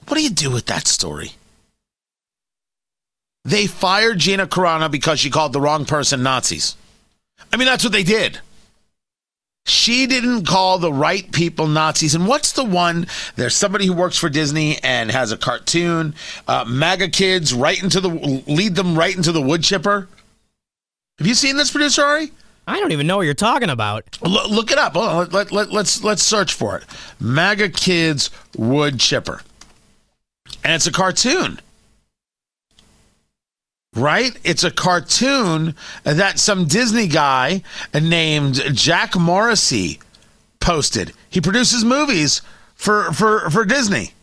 What 0.07 0.17
do 0.17 0.23
you 0.23 0.29
do 0.29 0.51
with 0.51 0.65
that 0.65 0.87
story? 0.87 1.33
They 3.43 3.67
fired 3.67 4.19
Gina 4.19 4.47
Carano 4.47 4.89
because 4.89 5.19
she 5.19 5.29
called 5.29 5.53
the 5.53 5.61
wrong 5.61 5.85
person 5.85 6.21
Nazis. 6.23 6.75
I 7.51 7.57
mean, 7.57 7.65
that's 7.65 7.83
what 7.83 7.93
they 7.93 8.03
did. 8.03 8.39
She 9.65 10.07
didn't 10.07 10.45
call 10.45 10.79
the 10.79 10.91
right 10.91 11.31
people 11.31 11.67
Nazis. 11.67 12.15
And 12.15 12.27
what's 12.27 12.51
the 12.51 12.63
one? 12.63 13.07
There's 13.35 13.55
somebody 13.55 13.85
who 13.85 13.93
works 13.93 14.17
for 14.17 14.27
Disney 14.27 14.81
and 14.83 15.11
has 15.11 15.31
a 15.31 15.37
cartoon. 15.37 16.15
Uh, 16.47 16.65
MAGA 16.67 17.09
kids 17.09 17.53
right 17.53 17.81
into 17.81 17.99
the 17.99 18.09
lead 18.47 18.75
them 18.75 18.97
right 18.97 19.15
into 19.15 19.31
the 19.31 19.41
wood 19.41 19.63
chipper. 19.63 20.07
Have 21.17 21.27
you 21.27 21.35
seen 21.35 21.57
this, 21.57 21.71
producer 21.71 22.03
Ari? 22.03 22.31
I 22.67 22.79
don't 22.79 22.91
even 22.91 23.07
know 23.07 23.17
what 23.17 23.23
you're 23.23 23.33
talking 23.33 23.69
about. 23.69 24.17
Look, 24.21 24.49
look 24.49 24.71
it 24.71 24.77
up. 24.77 24.95
Let, 24.95 25.33
let, 25.33 25.51
let, 25.51 25.71
let's 25.71 26.03
let's 26.03 26.23
search 26.23 26.53
for 26.53 26.77
it. 26.77 26.85
MAGA 27.19 27.69
kids 27.69 28.29
wood 28.55 28.99
chipper, 28.99 29.41
and 30.63 30.73
it's 30.73 30.87
a 30.87 30.91
cartoon 30.91 31.59
right? 33.95 34.37
It's 34.43 34.63
a 34.63 34.71
cartoon 34.71 35.75
that 36.03 36.39
some 36.39 36.65
Disney 36.65 37.07
guy 37.07 37.63
named 37.93 38.61
Jack 38.73 39.15
Morrissey 39.15 39.99
posted. 40.59 41.13
He 41.29 41.41
produces 41.41 41.83
movies 41.83 42.41
for 42.75 43.11
for 43.11 43.49
for 43.49 43.65
Disney. 43.65 44.13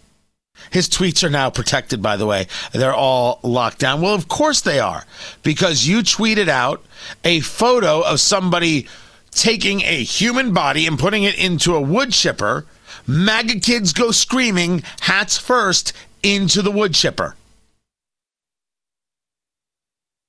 His 0.71 0.89
tweets 0.89 1.25
are 1.25 1.31
now 1.31 1.51
protected, 1.51 2.03
by 2.03 2.17
the 2.17 2.27
way. 2.27 2.47
They're 2.73 2.95
all 2.95 3.41
locked 3.43 3.79
down. 3.79 4.01
Well, 4.01 4.15
of 4.15 4.29
course 4.29 4.61
they 4.61 4.79
are, 4.79 5.05
because 5.43 5.87
you 5.87 5.99
tweeted 5.99 6.49
out 6.49 6.85
a 7.25 7.41
photo 7.41 8.03
of 8.03 8.21
somebody 8.21 8.87
taking 9.31 9.83
a 9.83 10.03
human 10.03 10.53
body 10.53 10.87
and 10.87 10.99
putting 10.99 11.25
it 11.25 11.39
into 11.39 11.75
a 11.75 11.81
wood 11.81 12.13
chipper. 12.13 12.67
MAGA 13.07 13.61
kids 13.61 13.93
go 13.93 14.11
screaming, 14.11 14.83
hats 15.01 15.39
first, 15.39 15.93
into 16.23 16.61
the 16.61 16.71
wood 16.71 16.95
chipper. 16.95 17.35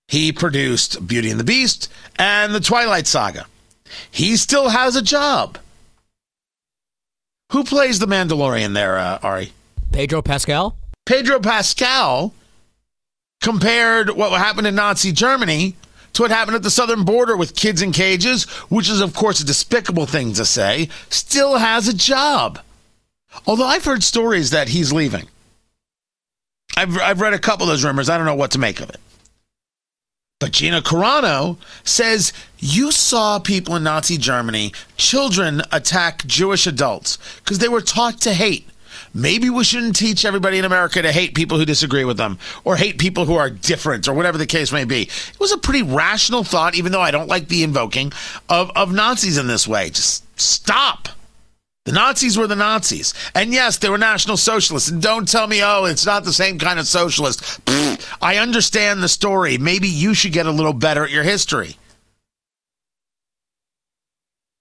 He 0.08 0.32
produced 0.32 1.06
Beauty 1.06 1.30
and 1.30 1.40
the 1.40 1.44
Beast 1.44 1.92
and 2.18 2.56
the 2.56 2.60
Twilight 2.60 3.06
Saga. 3.06 3.46
He 4.10 4.38
still 4.38 4.70
has 4.70 4.96
a 4.96 5.02
job. 5.02 5.58
Who 7.52 7.64
plays 7.64 8.00
the 8.00 8.08
Mandalorian 8.08 8.74
there, 8.74 8.98
uh, 8.98 9.20
Ari? 9.22 9.54
Pedro 10.00 10.22
Pascal. 10.22 10.78
Pedro 11.06 11.42
Pascal 11.42 12.34
compared 13.42 14.12
what 14.12 14.32
happened 14.32 14.66
in 14.66 14.74
Nazi 14.74 15.12
Germany 15.12 15.76
to 16.14 16.22
what 16.22 16.32
happened 16.32 16.56
at 16.56 16.64
the 16.64 16.70
southern 16.70 17.04
border 17.04 17.36
with 17.36 17.54
kids 17.54 17.82
in 17.82 17.92
cages, 17.92 18.46
which 18.70 18.90
is, 18.90 19.02
of 19.02 19.14
course, 19.14 19.42
a 19.42 19.46
despicable 19.46 20.06
thing 20.06 20.32
to 20.36 20.46
say, 20.46 20.88
still 21.10 21.58
has 21.58 21.90
a 21.90 21.94
job. 21.94 22.60
Although 23.46 23.66
I've 23.66 23.84
heard 23.84 24.02
stories 24.02 24.52
that 24.52 24.70
he's 24.70 24.94
leaving. 24.94 25.28
I've, 26.78 26.98
I've 26.98 27.20
read 27.20 27.34
a 27.34 27.38
couple 27.38 27.66
of 27.66 27.70
those 27.70 27.84
rumors. 27.84 28.10
I 28.10 28.16
don't 28.16 28.26
know 28.26 28.36
what 28.36 28.52
to 28.52 28.58
make 28.58 28.80
of 28.80 28.90
it. 28.90 29.02
But 30.40 30.54
Gina 30.54 30.82
Carano 30.82 31.58
says 31.84 32.32
you 32.58 32.94
saw 32.94 33.38
people 33.38 33.76
in 33.76 33.84
Nazi 33.84 34.18
Germany, 34.18 34.72
children 34.96 35.62
attack 35.74 36.26
Jewish 36.26 36.66
adults 36.66 37.18
because 37.44 37.60
they 37.60 37.68
were 37.68 37.82
taught 37.82 38.22
to 38.22 38.34
hate. 38.34 38.66
Maybe 39.14 39.50
we 39.50 39.64
shouldn't 39.64 39.96
teach 39.96 40.26
everybody 40.26 40.60
in 40.60 40.66
America 40.66 41.02
to 41.02 41.12
hate 41.12 41.34
people 41.34 41.58
who 41.58 41.66
disagree 41.66 42.06
with 42.06 42.18
them 42.18 42.38
or 42.64 42.76
hate 42.76 42.98
people 42.98 43.26
who 43.26 43.36
are 43.36 43.50
different 43.50 44.08
or 44.08 44.14
whatever 44.14 44.38
the 44.38 44.46
case 44.46 44.72
may 44.72 44.86
be. 44.86 45.04
It 45.04 45.40
was 45.40 45.52
a 45.52 45.58
pretty 45.58 45.84
rational 45.84 46.44
thought, 46.44 46.76
even 46.76 46.92
though 46.92 47.02
I 47.02 47.12
don't 47.12 47.28
like 47.28 47.48
the 47.48 47.64
invoking 47.64 48.12
of, 48.48 48.72
of 48.76 48.94
Nazis 48.94 49.38
in 49.38 49.48
this 49.48 49.68
way. 49.68 49.90
Just 49.90 50.24
stop. 50.40 51.10
The 51.86 51.92
Nazis 51.94 52.38
were 52.38 52.46
the 52.46 52.56
Nazis. 52.56 53.14
And 53.34 53.52
yes, 53.52 53.78
they 53.78 53.90
were 53.90 53.98
National 53.98 54.38
Socialists. 54.38 54.90
And 54.90 55.02
don't 55.02 55.28
tell 55.28 55.48
me, 55.48 55.64
oh, 55.64 55.86
it's 55.86 56.06
not 56.06 56.24
the 56.24 56.34
same 56.34 56.60
kind 56.60 56.78
of 56.78 56.88
socialist. 56.88 57.42
Pfft, 57.66 58.18
I 58.22 58.38
understand 58.38 59.02
the 59.02 59.08
story. 59.08 59.58
Maybe 59.58 59.88
you 59.88 60.14
should 60.14 60.34
get 60.34 60.46
a 60.46 60.52
little 60.52 60.74
better 60.74 61.04
at 61.04 61.10
your 61.10 61.24
history. 61.24 61.78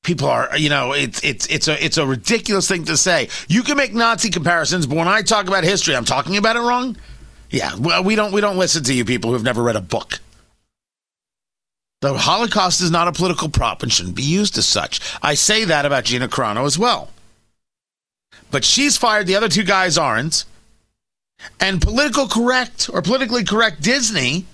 People 0.08 0.28
are, 0.28 0.56
you 0.56 0.70
know, 0.70 0.92
it's 0.92 1.22
it's 1.22 1.46
it's 1.46 1.68
a 1.68 1.84
it's 1.84 1.98
a 1.98 2.06
ridiculous 2.06 2.66
thing 2.66 2.84
to 2.86 2.96
say. 2.96 3.28
You 3.48 3.62
can 3.62 3.76
make 3.76 3.94
Nazi 3.94 4.30
comparisons, 4.30 4.86
but 4.86 4.96
when 4.96 5.06
I 5.06 5.22
talk 5.22 5.46
about 5.46 5.64
history, 5.64 5.94
I'm 5.94 6.04
talking 6.04 6.36
about 6.36 6.56
it 6.56 6.60
wrong. 6.60 6.96
Yeah, 7.50 7.74
well, 7.78 8.02
we 8.02 8.16
don't 8.16 8.32
we 8.32 8.40
don't 8.40 8.56
listen 8.56 8.82
to 8.84 8.94
you 8.94 9.04
people 9.04 9.30
who've 9.30 9.42
never 9.42 9.62
read 9.62 9.76
a 9.76 9.80
book. 9.80 10.18
The 12.00 12.16
Holocaust 12.16 12.80
is 12.80 12.90
not 12.90 13.06
a 13.06 13.12
political 13.12 13.48
prop 13.48 13.82
and 13.82 13.92
shouldn't 13.92 14.16
be 14.16 14.22
used 14.22 14.56
as 14.56 14.66
such. 14.66 15.00
I 15.22 15.34
say 15.34 15.64
that 15.64 15.84
about 15.84 16.04
Gina 16.04 16.28
Carano 16.28 16.64
as 16.64 16.78
well 16.78 17.10
but 18.50 18.64
she's 18.64 18.96
fired. 18.96 19.26
The 19.26 19.36
other 19.36 19.48
two 19.48 19.64
guys 19.64 19.98
aren't. 19.98 20.44
And 21.60 21.80
political 21.80 22.26
correct 22.26 22.90
or 22.92 23.02
politically 23.02 23.44
correct 23.44 23.82
Disney, 23.82 24.46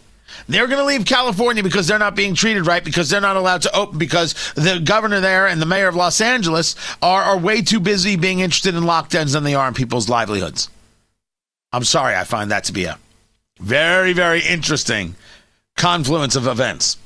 they're 0.49 0.67
going 0.67 0.79
to 0.79 0.85
leave 0.85 1.05
California 1.05 1.63
because 1.63 1.87
they're 1.87 1.99
not 1.99 2.15
being 2.15 2.35
treated 2.35 2.67
right, 2.67 2.85
because 2.85 3.11
they're 3.11 3.21
not 3.21 3.37
allowed 3.37 3.63
to 3.63 3.77
open, 3.77 3.99
because 3.99 4.35
the 4.55 4.81
governor 4.83 5.21
there 5.21 5.47
and 5.47 5.61
the 5.61 5.67
mayor 5.67 5.89
of 5.89 5.95
Los 5.95 6.21
Angeles 6.21 6.75
are, 7.03 7.23
are 7.23 7.39
way 7.39 7.63
too 7.63 7.81
busy 7.81 8.17
being 8.17 8.41
interested 8.41 8.75
in 8.75 8.83
lockdowns 8.85 9.33
than 9.33 9.45
they 9.45 9.55
are 9.55 9.69
in 9.69 9.75
people's 9.75 10.09
livelihoods. 10.09 10.69
I'm 11.73 11.85
sorry, 11.85 12.15
I 12.15 12.25
find 12.25 12.51
that 12.51 12.65
to 12.65 12.73
be 12.73 12.85
a 12.85 12.99
very, 13.59 14.13
very 14.13 14.41
interesting 14.41 15.17
confluence 15.77 16.37
of 16.37 16.47
events. 16.47 16.99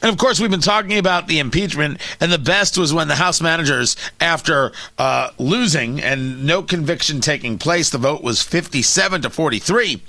And 0.00 0.10
of 0.10 0.18
course, 0.18 0.38
we've 0.38 0.50
been 0.50 0.60
talking 0.60 0.98
about 0.98 1.26
the 1.26 1.38
impeachment, 1.38 2.00
and 2.20 2.32
the 2.32 2.38
best 2.38 2.78
was 2.78 2.94
when 2.94 3.08
the 3.08 3.16
House 3.16 3.40
managers, 3.40 3.96
after 4.20 4.72
uh, 4.98 5.30
losing 5.38 6.00
and 6.00 6.44
no 6.46 6.62
conviction 6.62 7.20
taking 7.20 7.58
place, 7.58 7.90
the 7.90 7.98
vote 7.98 8.22
was 8.22 8.42
57 8.42 9.22
to 9.22 9.30
43. 9.30 10.02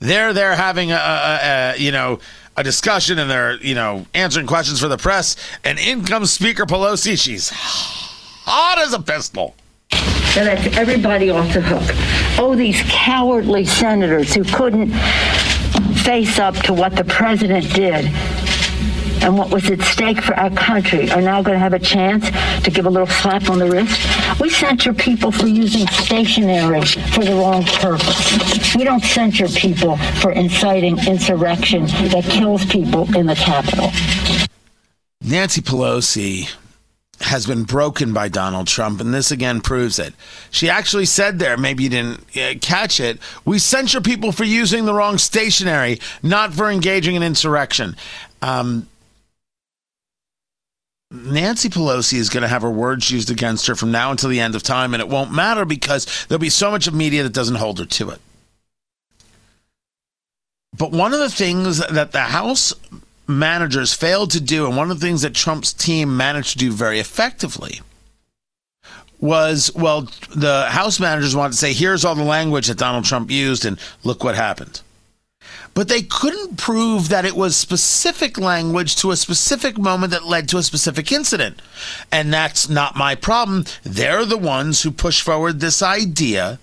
They're 0.00 0.32
there 0.32 0.56
having 0.56 0.92
a, 0.92 0.96
a, 0.96 1.38
a 1.42 1.76
you 1.78 1.92
know 1.92 2.18
a 2.56 2.64
discussion, 2.64 3.18
and 3.18 3.30
they're 3.30 3.56
you 3.56 3.74
know 3.74 4.06
answering 4.14 4.46
questions 4.46 4.80
for 4.80 4.88
the 4.88 4.96
press. 4.96 5.36
And 5.62 5.78
in 5.78 6.04
comes 6.04 6.32
Speaker 6.32 6.64
Pelosi. 6.66 7.22
She's 7.22 7.50
hot 7.50 8.78
as 8.78 8.92
a 8.92 9.00
pistol 9.00 9.54
that 9.90 10.46
lets 10.46 10.76
everybody 10.76 11.30
off 11.30 11.52
the 11.52 11.60
hook. 11.60 11.82
Oh, 12.38 12.54
these 12.54 12.82
cowardly 12.86 13.64
senators 13.64 14.34
who 14.34 14.44
couldn't 14.44 14.90
face 15.98 16.38
up 16.38 16.54
to 16.56 16.72
what 16.72 16.96
the 16.96 17.04
president 17.04 17.72
did 17.74 18.06
and 19.22 19.36
what 19.36 19.50
was 19.50 19.70
at 19.70 19.80
stake 19.82 20.20
for 20.20 20.34
our 20.34 20.50
country 20.50 21.10
are 21.10 21.20
now 21.20 21.42
going 21.42 21.54
to 21.54 21.58
have 21.58 21.72
a 21.72 21.78
chance 21.78 22.30
to 22.64 22.70
give 22.70 22.86
a 22.86 22.90
little 22.90 23.06
slap 23.06 23.48
on 23.50 23.58
the 23.58 23.70
wrist. 23.70 24.40
We 24.40 24.50
censure 24.50 24.94
people 24.94 25.30
for 25.30 25.46
using 25.46 25.86
stationery 25.88 26.84
for 26.84 27.24
the 27.24 27.34
wrong 27.34 27.64
purpose. 27.64 28.74
We 28.74 28.84
don't 28.84 29.02
censure 29.02 29.48
people 29.48 29.96
for 30.20 30.32
inciting 30.32 30.98
insurrection 31.06 31.86
that 31.86 32.24
kills 32.24 32.64
people 32.64 33.14
in 33.16 33.26
the 33.26 33.34
Capitol. 33.34 33.90
Nancy 35.22 35.60
Pelosi 35.60 36.50
has 37.20 37.46
been 37.46 37.64
broken 37.64 38.14
by 38.14 38.28
Donald 38.28 38.66
Trump, 38.66 39.00
and 39.00 39.12
this 39.12 39.30
again 39.30 39.60
proves 39.60 39.98
it. 39.98 40.14
She 40.50 40.70
actually 40.70 41.04
said 41.04 41.38
there, 41.38 41.56
maybe 41.58 41.84
you 41.84 41.90
didn't 41.90 42.36
uh, 42.36 42.54
catch 42.60 42.98
it, 42.98 43.18
we 43.44 43.58
censure 43.58 44.00
people 44.00 44.32
for 44.32 44.44
using 44.44 44.86
the 44.86 44.94
wrong 44.94 45.18
stationery, 45.18 46.00
not 46.22 46.54
for 46.54 46.70
engaging 46.70 47.16
in 47.16 47.22
insurrection. 47.22 47.94
Um, 48.40 48.88
Nancy 51.12 51.68
Pelosi 51.68 52.18
is 52.18 52.28
going 52.28 52.42
to 52.42 52.48
have 52.48 52.62
her 52.62 52.70
words 52.70 53.10
used 53.10 53.30
against 53.30 53.66
her 53.66 53.74
from 53.74 53.90
now 53.90 54.12
until 54.12 54.28
the 54.28 54.38
end 54.38 54.54
of 54.54 54.62
time, 54.62 54.94
and 54.94 55.00
it 55.00 55.08
won't 55.08 55.32
matter 55.32 55.64
because 55.64 56.26
there'll 56.26 56.38
be 56.38 56.50
so 56.50 56.70
much 56.70 56.86
of 56.86 56.94
media 56.94 57.24
that 57.24 57.32
doesn't 57.32 57.56
hold 57.56 57.80
her 57.80 57.84
to 57.84 58.10
it. 58.10 58.20
But 60.76 60.92
one 60.92 61.12
of 61.12 61.18
the 61.18 61.30
things 61.30 61.78
that 61.78 62.12
the 62.12 62.20
House 62.20 62.72
managers 63.26 63.92
failed 63.92 64.30
to 64.32 64.40
do, 64.40 64.66
and 64.66 64.76
one 64.76 64.90
of 64.90 65.00
the 65.00 65.06
things 65.06 65.22
that 65.22 65.34
Trump's 65.34 65.72
team 65.72 66.16
managed 66.16 66.52
to 66.52 66.58
do 66.58 66.70
very 66.70 67.00
effectively 67.00 67.80
was 69.18 69.70
well, 69.74 70.08
the 70.34 70.66
House 70.70 71.00
managers 71.00 71.34
wanted 71.34 71.52
to 71.52 71.58
say, 71.58 71.72
here's 71.72 72.04
all 72.04 72.14
the 72.14 72.22
language 72.22 72.68
that 72.68 72.78
Donald 72.78 73.04
Trump 73.04 73.32
used, 73.32 73.64
and 73.64 73.80
look 74.04 74.22
what 74.22 74.36
happened. 74.36 74.80
But 75.72 75.88
they 75.88 76.02
couldn't 76.02 76.56
prove 76.56 77.08
that 77.08 77.24
it 77.24 77.36
was 77.36 77.56
specific 77.56 78.38
language 78.38 78.96
to 78.96 79.12
a 79.12 79.16
specific 79.16 79.78
moment 79.78 80.10
that 80.10 80.26
led 80.26 80.48
to 80.48 80.58
a 80.58 80.62
specific 80.62 81.12
incident. 81.12 81.62
And 82.10 82.32
that's 82.32 82.68
not 82.68 82.96
my 82.96 83.14
problem. 83.14 83.64
They're 83.82 84.24
the 84.24 84.36
ones 84.36 84.82
who 84.82 84.90
push 84.90 85.22
forward 85.22 85.60
this 85.60 85.80
idea 85.82 86.58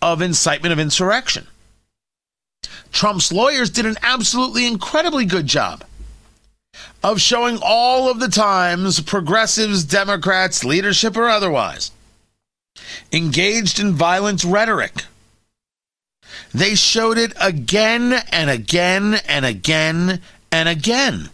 of 0.00 0.22
incitement 0.22 0.72
of 0.72 0.78
insurrection. 0.78 1.46
Trump's 2.92 3.32
lawyers 3.32 3.70
did 3.70 3.86
an 3.86 3.96
absolutely 4.02 4.66
incredibly 4.66 5.24
good 5.24 5.46
job 5.46 5.84
of 7.02 7.20
showing 7.20 7.58
all 7.62 8.10
of 8.10 8.20
the 8.20 8.28
times 8.28 9.00
progressives, 9.00 9.84
Democrats, 9.84 10.64
leadership 10.64 11.16
or 11.16 11.28
otherwise, 11.28 11.90
engaged 13.12 13.78
in 13.80 13.92
violent 13.92 14.44
rhetoric. 14.44 15.04
They 16.54 16.74
showed 16.74 17.18
it 17.18 17.32
again 17.40 18.12
and 18.30 18.50
again 18.50 19.14
and 19.26 19.44
again 19.46 20.20
and 20.50 20.68
again. 20.68 21.30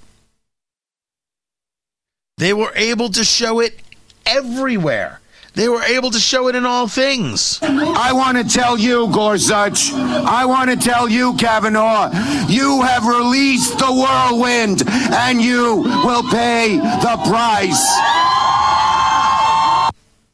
They 2.36 2.52
were 2.52 2.72
able 2.76 3.10
to 3.10 3.24
show 3.24 3.58
it 3.58 3.80
everywhere. 4.24 5.20
They 5.54 5.68
were 5.68 5.82
able 5.82 6.12
to 6.12 6.20
show 6.20 6.46
it 6.46 6.54
in 6.54 6.64
all 6.64 6.86
things. 6.86 7.58
I 7.60 8.12
want 8.12 8.38
to 8.38 8.44
tell 8.44 8.78
you, 8.78 9.08
Gorsuch, 9.12 9.92
I 9.92 10.44
want 10.44 10.70
to 10.70 10.76
tell 10.76 11.08
you, 11.08 11.34
Kavanaugh, 11.34 12.12
you 12.46 12.82
have 12.82 13.04
released 13.04 13.76
the 13.76 13.92
whirlwind 13.92 14.84
and 14.86 15.42
you 15.42 15.82
will 16.04 16.22
pay 16.30 16.76
the 16.76 17.20
price. 17.26 17.84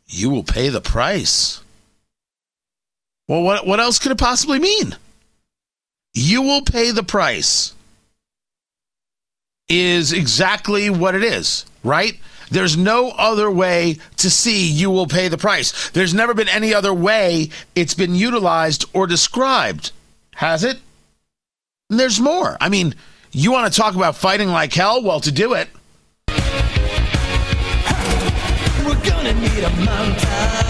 You 0.06 0.28
will 0.28 0.44
pay 0.44 0.68
the 0.68 0.82
price. 0.82 1.63
Well, 3.28 3.42
what, 3.42 3.66
what 3.66 3.80
else 3.80 3.98
could 3.98 4.12
it 4.12 4.18
possibly 4.18 4.58
mean? 4.58 4.96
You 6.12 6.42
will 6.42 6.62
pay 6.62 6.90
the 6.90 7.02
price 7.02 7.74
is 9.68 10.12
exactly 10.12 10.90
what 10.90 11.14
it 11.14 11.24
is, 11.24 11.64
right? 11.82 12.18
There's 12.50 12.76
no 12.76 13.10
other 13.10 13.50
way 13.50 13.98
to 14.18 14.30
see 14.30 14.70
you 14.70 14.90
will 14.90 15.06
pay 15.06 15.28
the 15.28 15.38
price. 15.38 15.90
There's 15.90 16.12
never 16.12 16.34
been 16.34 16.48
any 16.48 16.74
other 16.74 16.92
way 16.92 17.48
it's 17.74 17.94
been 17.94 18.14
utilized 18.14 18.84
or 18.92 19.06
described. 19.06 19.92
Has 20.36 20.62
it? 20.64 20.78
And 21.90 21.98
there's 21.98 22.20
more. 22.20 22.56
I 22.60 22.68
mean, 22.68 22.94
you 23.32 23.52
want 23.52 23.72
to 23.72 23.80
talk 23.80 23.94
about 23.94 24.16
fighting 24.16 24.48
like 24.48 24.72
hell? 24.72 25.02
Well, 25.02 25.20
to 25.20 25.32
do 25.32 25.54
it. 25.54 25.68
We're 28.84 29.02
gonna 29.02 29.32
need 29.34 29.64
a 29.64 29.70
montage. 29.70 30.63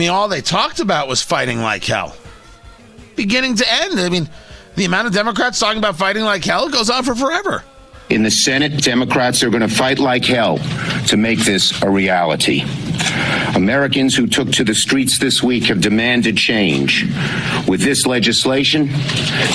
Mean, 0.00 0.10
all 0.10 0.28
they 0.28 0.40
talked 0.40 0.80
about 0.80 1.08
was 1.08 1.22
fighting 1.22 1.60
like 1.60 1.84
hell. 1.84 2.16
Beginning 3.16 3.54
to 3.56 3.70
end. 3.70 4.00
I 4.00 4.08
mean, 4.08 4.30
the 4.74 4.86
amount 4.86 5.06
of 5.06 5.12
Democrats 5.12 5.60
talking 5.60 5.76
about 5.76 5.96
fighting 5.96 6.24
like 6.24 6.42
hell 6.42 6.70
goes 6.70 6.88
on 6.88 7.04
for 7.04 7.14
forever. 7.14 7.62
In 8.08 8.22
the 8.22 8.30
Senate, 8.30 8.82
Democrats 8.82 9.42
are 9.42 9.50
going 9.50 9.60
to 9.60 9.68
fight 9.68 9.98
like 9.98 10.24
hell 10.24 10.58
to 11.06 11.16
make 11.18 11.40
this 11.40 11.82
a 11.82 11.90
reality. 11.90 12.64
Americans 13.54 14.14
who 14.14 14.26
took 14.26 14.50
to 14.52 14.64
the 14.64 14.74
streets 14.74 15.18
this 15.18 15.42
week 15.42 15.64
have 15.64 15.80
demanded 15.80 16.36
change. 16.36 17.04
With 17.66 17.80
this 17.80 18.06
legislation, 18.06 18.88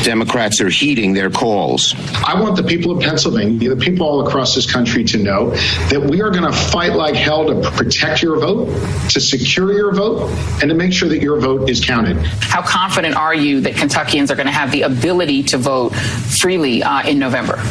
Democrats 0.04 0.62
are 0.62 0.70
heeding 0.70 1.14
their 1.14 1.30
calls. 1.30 1.96
I 2.26 2.40
want 2.40 2.56
the 2.56 2.64
people 2.64 2.92
of 2.92 3.02
Pennsylvania, 3.02 3.70
the 3.70 3.76
people 3.76 4.06
all 4.06 4.28
across 4.28 4.56
this 4.56 4.72
country 4.72 5.04
to 5.06 5.18
know 5.18 5.52
that 5.90 6.02
we 6.10 6.22
are 6.22 6.30
going 6.30 6.44
to 6.44 6.52
fight 6.52 6.94
like 6.94 7.16
hell 7.16 7.46
to 7.48 7.70
protect 7.72 8.22
your 8.22 8.40
vote, 8.40 8.68
to 9.10 9.22
secure 9.22 9.74
your 9.74 9.94
vote, 9.94 10.30
and 10.62 10.70
to 10.70 10.76
make 10.76 10.94
sure 10.94 11.10
that 11.10 11.22
your 11.22 11.40
vote 11.40 11.70
is 11.70 11.84
counted. 11.84 12.18
How 12.42 12.62
confident 12.62 13.16
are 13.16 13.36
you 13.36 13.62
that 13.62 13.76
Kentuckians 13.76 14.32
are 14.32 14.36
going 14.36 14.48
to 14.48 14.52
have 14.52 14.72
the 14.72 14.84
ability 14.84 15.44
to 15.44 15.58
vote 15.58 15.96
freely 15.96 16.84
uh, 16.84 17.08
in 17.08 17.20
November? 17.20 17.62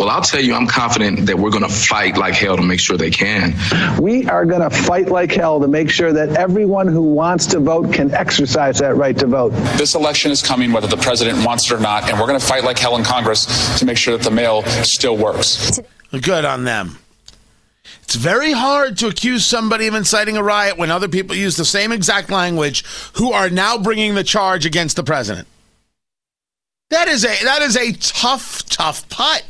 Well, 0.00 0.08
I'll 0.08 0.22
tell 0.22 0.40
you, 0.40 0.54
I'm 0.54 0.66
confident 0.66 1.26
that 1.26 1.38
we're 1.38 1.50
going 1.50 1.62
to 1.62 1.68
fight 1.68 2.16
like 2.16 2.32
hell 2.32 2.56
to 2.56 2.62
make 2.62 2.80
sure 2.80 2.96
they 2.96 3.10
can. 3.10 3.54
We 4.00 4.26
are 4.30 4.46
going 4.46 4.62
to 4.62 4.70
fight 4.70 5.08
like 5.08 5.30
hell 5.30 5.60
to 5.60 5.68
make 5.68 5.90
sure 5.90 6.10
that 6.10 6.30
everyone 6.38 6.88
who 6.88 7.02
wants 7.02 7.44
to 7.48 7.60
vote 7.60 7.92
can 7.92 8.10
exercise 8.14 8.78
that 8.78 8.96
right 8.96 9.14
to 9.18 9.26
vote. 9.26 9.50
This 9.76 9.94
election 9.94 10.30
is 10.30 10.40
coming 10.40 10.72
whether 10.72 10.86
the 10.86 10.96
president 10.96 11.44
wants 11.44 11.70
it 11.70 11.74
or 11.74 11.80
not, 11.80 12.08
and 12.08 12.18
we're 12.18 12.26
going 12.26 12.40
to 12.40 12.46
fight 12.46 12.64
like 12.64 12.78
hell 12.78 12.96
in 12.96 13.04
Congress 13.04 13.78
to 13.78 13.84
make 13.84 13.98
sure 13.98 14.16
that 14.16 14.24
the 14.24 14.30
mail 14.30 14.62
still 14.84 15.18
works. 15.18 15.78
Good 16.18 16.46
on 16.46 16.64
them. 16.64 16.96
It's 18.02 18.14
very 18.14 18.52
hard 18.52 18.96
to 18.98 19.06
accuse 19.06 19.44
somebody 19.44 19.86
of 19.86 19.92
inciting 19.92 20.38
a 20.38 20.42
riot 20.42 20.78
when 20.78 20.90
other 20.90 21.08
people 21.08 21.36
use 21.36 21.58
the 21.58 21.66
same 21.66 21.92
exact 21.92 22.30
language 22.30 22.86
who 23.16 23.32
are 23.32 23.50
now 23.50 23.76
bringing 23.76 24.14
the 24.14 24.24
charge 24.24 24.64
against 24.64 24.96
the 24.96 25.04
president. 25.04 25.46
That 26.88 27.06
is 27.06 27.22
a 27.22 27.44
that 27.44 27.60
is 27.60 27.76
a 27.76 27.92
tough 27.92 28.66
tough 28.70 29.06
putt. 29.10 29.44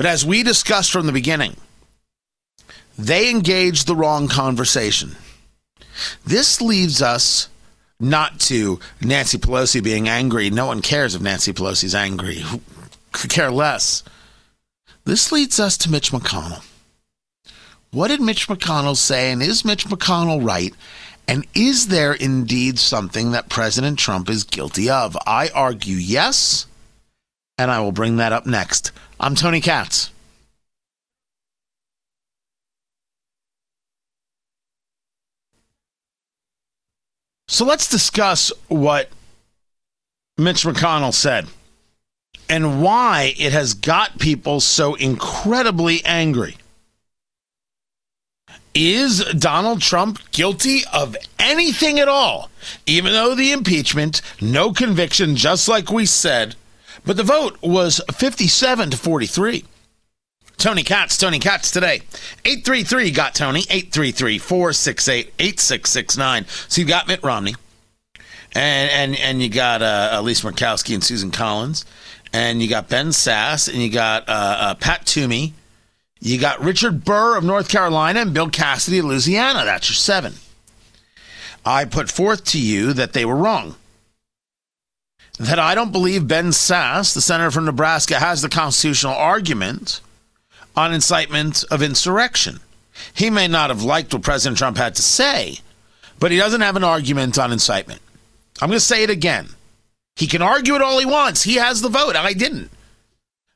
But 0.00 0.06
as 0.06 0.24
we 0.24 0.42
discussed 0.42 0.92
from 0.92 1.04
the 1.04 1.12
beginning, 1.12 1.58
they 2.98 3.28
engaged 3.28 3.86
the 3.86 3.94
wrong 3.94 4.28
conversation. 4.28 5.14
This 6.24 6.62
leads 6.62 7.02
us 7.02 7.50
not 8.00 8.40
to 8.48 8.80
Nancy 9.02 9.36
Pelosi 9.36 9.84
being 9.84 10.08
angry. 10.08 10.48
No 10.48 10.64
one 10.64 10.80
cares 10.80 11.14
if 11.14 11.20
Nancy 11.20 11.52
Pelosi's 11.52 11.94
angry. 11.94 12.36
Who 12.36 12.62
could 13.12 13.28
care 13.28 13.50
less? 13.50 14.02
This 15.04 15.32
leads 15.32 15.60
us 15.60 15.76
to 15.76 15.90
Mitch 15.90 16.12
McConnell. 16.12 16.64
What 17.90 18.08
did 18.08 18.22
Mitch 18.22 18.48
McConnell 18.48 18.96
say? 18.96 19.30
And 19.30 19.42
is 19.42 19.66
Mitch 19.66 19.84
McConnell 19.84 20.42
right? 20.42 20.74
And 21.28 21.46
is 21.54 21.88
there 21.88 22.14
indeed 22.14 22.78
something 22.78 23.32
that 23.32 23.50
President 23.50 23.98
Trump 23.98 24.30
is 24.30 24.44
guilty 24.44 24.88
of? 24.88 25.14
I 25.26 25.50
argue 25.54 25.96
yes, 25.96 26.64
and 27.58 27.70
I 27.70 27.80
will 27.80 27.92
bring 27.92 28.16
that 28.16 28.32
up 28.32 28.46
next. 28.46 28.92
I'm 29.22 29.34
Tony 29.34 29.60
Katz. 29.60 30.10
So 37.46 37.66
let's 37.66 37.90
discuss 37.90 38.50
what 38.68 39.10
Mitch 40.38 40.62
McConnell 40.62 41.12
said 41.12 41.48
and 42.48 42.82
why 42.82 43.34
it 43.38 43.52
has 43.52 43.74
got 43.74 44.18
people 44.18 44.58
so 44.60 44.94
incredibly 44.94 46.02
angry. 46.06 46.56
Is 48.72 49.22
Donald 49.38 49.82
Trump 49.82 50.18
guilty 50.30 50.82
of 50.90 51.14
anything 51.38 52.00
at 52.00 52.08
all? 52.08 52.48
Even 52.86 53.12
though 53.12 53.34
the 53.34 53.52
impeachment, 53.52 54.22
no 54.40 54.72
conviction, 54.72 55.36
just 55.36 55.68
like 55.68 55.90
we 55.90 56.06
said, 56.06 56.54
but 57.04 57.16
the 57.16 57.22
vote 57.22 57.58
was 57.62 58.00
57 58.12 58.90
to 58.90 58.96
43. 58.96 59.64
Tony 60.60 60.82
Katz, 60.82 61.16
Tony 61.16 61.38
Katz 61.38 61.70
today. 61.70 62.02
833 62.44 63.10
got 63.12 63.34
Tony, 63.34 63.60
833 63.60 64.38
468 64.38 65.32
8669. 65.38 66.44
So 66.68 66.80
you 66.82 66.86
got 66.86 67.08
Mitt 67.08 67.22
Romney, 67.22 67.54
and 68.52 68.90
and, 68.90 69.18
and 69.18 69.42
you 69.42 69.48
got 69.48 69.80
uh, 69.80 70.20
Lisa 70.22 70.46
Murkowski 70.46 70.92
and 70.92 71.02
Susan 71.02 71.30
Collins, 71.30 71.86
and 72.34 72.60
you 72.60 72.68
got 72.68 72.90
Ben 72.90 73.08
Sasse, 73.08 73.72
and 73.72 73.82
you 73.82 73.90
got 73.90 74.28
uh, 74.28 74.32
uh, 74.32 74.74
Pat 74.74 75.06
Toomey, 75.06 75.54
you 76.20 76.38
got 76.38 76.60
Richard 76.60 77.06
Burr 77.06 77.38
of 77.38 77.44
North 77.44 77.70
Carolina, 77.70 78.20
and 78.20 78.34
Bill 78.34 78.50
Cassidy 78.50 78.98
of 78.98 79.06
Louisiana. 79.06 79.64
That's 79.64 79.88
your 79.88 79.94
seven. 79.94 80.34
I 81.64 81.86
put 81.86 82.10
forth 82.10 82.44
to 82.46 82.60
you 82.60 82.92
that 82.92 83.14
they 83.14 83.24
were 83.24 83.36
wrong 83.36 83.76
that 85.40 85.58
I 85.58 85.74
don't 85.74 85.90
believe 85.90 86.28
Ben 86.28 86.48
Sasse, 86.48 87.14
the 87.14 87.22
senator 87.22 87.50
from 87.50 87.64
Nebraska, 87.64 88.20
has 88.20 88.42
the 88.42 88.50
constitutional 88.50 89.14
argument 89.14 90.02
on 90.76 90.92
incitement 90.92 91.64
of 91.70 91.82
insurrection. 91.82 92.60
He 93.14 93.30
may 93.30 93.48
not 93.48 93.70
have 93.70 93.82
liked 93.82 94.12
what 94.12 94.22
President 94.22 94.58
Trump 94.58 94.76
had 94.76 94.94
to 94.96 95.02
say, 95.02 95.60
but 96.18 96.30
he 96.30 96.36
doesn't 96.36 96.60
have 96.60 96.76
an 96.76 96.84
argument 96.84 97.38
on 97.38 97.52
incitement. 97.52 98.02
I'm 98.60 98.68
going 98.68 98.76
to 98.76 98.84
say 98.84 99.02
it 99.02 99.08
again. 99.08 99.48
He 100.14 100.26
can 100.26 100.42
argue 100.42 100.74
it 100.74 100.82
all 100.82 100.98
he 100.98 101.06
wants. 101.06 101.42
He 101.42 101.54
has 101.54 101.80
the 101.80 101.88
vote. 101.88 102.16
I 102.16 102.34
didn't. 102.34 102.70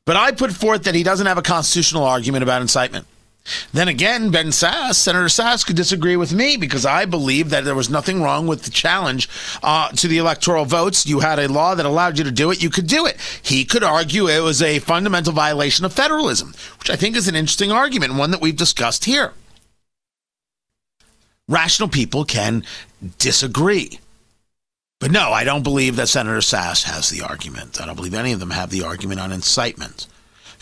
But 0.05 0.15
I 0.15 0.31
put 0.31 0.53
forth 0.53 0.85
that 0.85 0.95
he 0.95 1.03
doesn't 1.03 1.27
have 1.27 1.37
a 1.37 1.43
constitutional 1.43 2.03
argument 2.03 2.41
about 2.41 2.63
incitement. 2.63 3.05
Then 3.73 3.87
again, 3.87 4.31
Ben 4.31 4.47
Sasse, 4.47 4.95
Senator 4.95 5.25
Sasse, 5.25 5.65
could 5.65 5.75
disagree 5.75 6.15
with 6.15 6.33
me 6.33 6.57
because 6.57 6.85
I 6.85 7.05
believe 7.05 7.51
that 7.51 7.63
there 7.63 7.75
was 7.75 7.89
nothing 7.89 8.23
wrong 8.23 8.47
with 8.47 8.63
the 8.63 8.71
challenge 8.71 9.29
uh, 9.61 9.89
to 9.89 10.07
the 10.07 10.17
electoral 10.17 10.65
votes. 10.65 11.05
You 11.05 11.19
had 11.19 11.37
a 11.37 11.47
law 11.47 11.75
that 11.75 11.85
allowed 11.85 12.17
you 12.17 12.23
to 12.23 12.31
do 12.31 12.49
it. 12.49 12.63
You 12.63 12.69
could 12.69 12.87
do 12.87 13.05
it. 13.05 13.17
He 13.41 13.63
could 13.63 13.83
argue 13.83 14.27
it 14.27 14.39
was 14.39 14.61
a 14.61 14.79
fundamental 14.79 15.33
violation 15.33 15.85
of 15.85 15.93
federalism, 15.93 16.55
which 16.79 16.89
I 16.89 16.95
think 16.95 17.15
is 17.15 17.27
an 17.27 17.35
interesting 17.35 17.71
argument, 17.71 18.15
one 18.15 18.31
that 18.31 18.41
we've 18.41 18.55
discussed 18.55 19.05
here. 19.05 19.33
Rational 21.47 21.89
people 21.89 22.25
can 22.25 22.63
disagree. 23.19 23.99
But 24.99 25.11
no, 25.11 25.31
I 25.31 25.43
don't 25.43 25.61
believe 25.61 25.97
that 25.97 26.07
Senator 26.07 26.39
Sasse 26.39 26.85
has 26.85 27.09
the 27.09 27.21
argument. 27.21 27.79
I 27.79 27.85
don't 27.85 27.95
believe 27.95 28.15
any 28.15 28.31
of 28.31 28.39
them 28.39 28.51
have 28.51 28.71
the 28.71 28.83
argument 28.83 29.19
on 29.19 29.31
incitement 29.31 30.07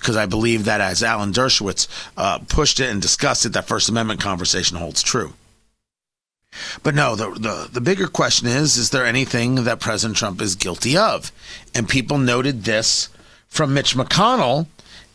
because 0.03 0.17
I 0.17 0.25
believe 0.25 0.65
that 0.65 0.81
as 0.81 1.01
Alan 1.01 1.31
Dershowitz 1.31 1.87
uh, 2.17 2.39
pushed 2.49 2.81
it 2.81 2.89
and 2.89 3.01
discussed 3.01 3.45
it, 3.45 3.53
that 3.53 3.65
First 3.65 3.87
Amendment 3.87 4.19
conversation 4.19 4.75
holds 4.77 5.01
true. 5.01 5.33
But 6.83 6.93
no, 6.93 7.15
the, 7.15 7.31
the, 7.31 7.69
the 7.71 7.81
bigger 7.81 8.07
question 8.07 8.47
is 8.47 8.77
is 8.77 8.89
there 8.89 9.05
anything 9.05 9.63
that 9.63 9.79
President 9.79 10.17
Trump 10.17 10.41
is 10.41 10.55
guilty 10.55 10.97
of? 10.97 11.31
And 11.73 11.87
people 11.87 12.17
noted 12.17 12.65
this 12.65 13.09
from 13.47 13.73
Mitch 13.73 13.95
McConnell 13.95 14.67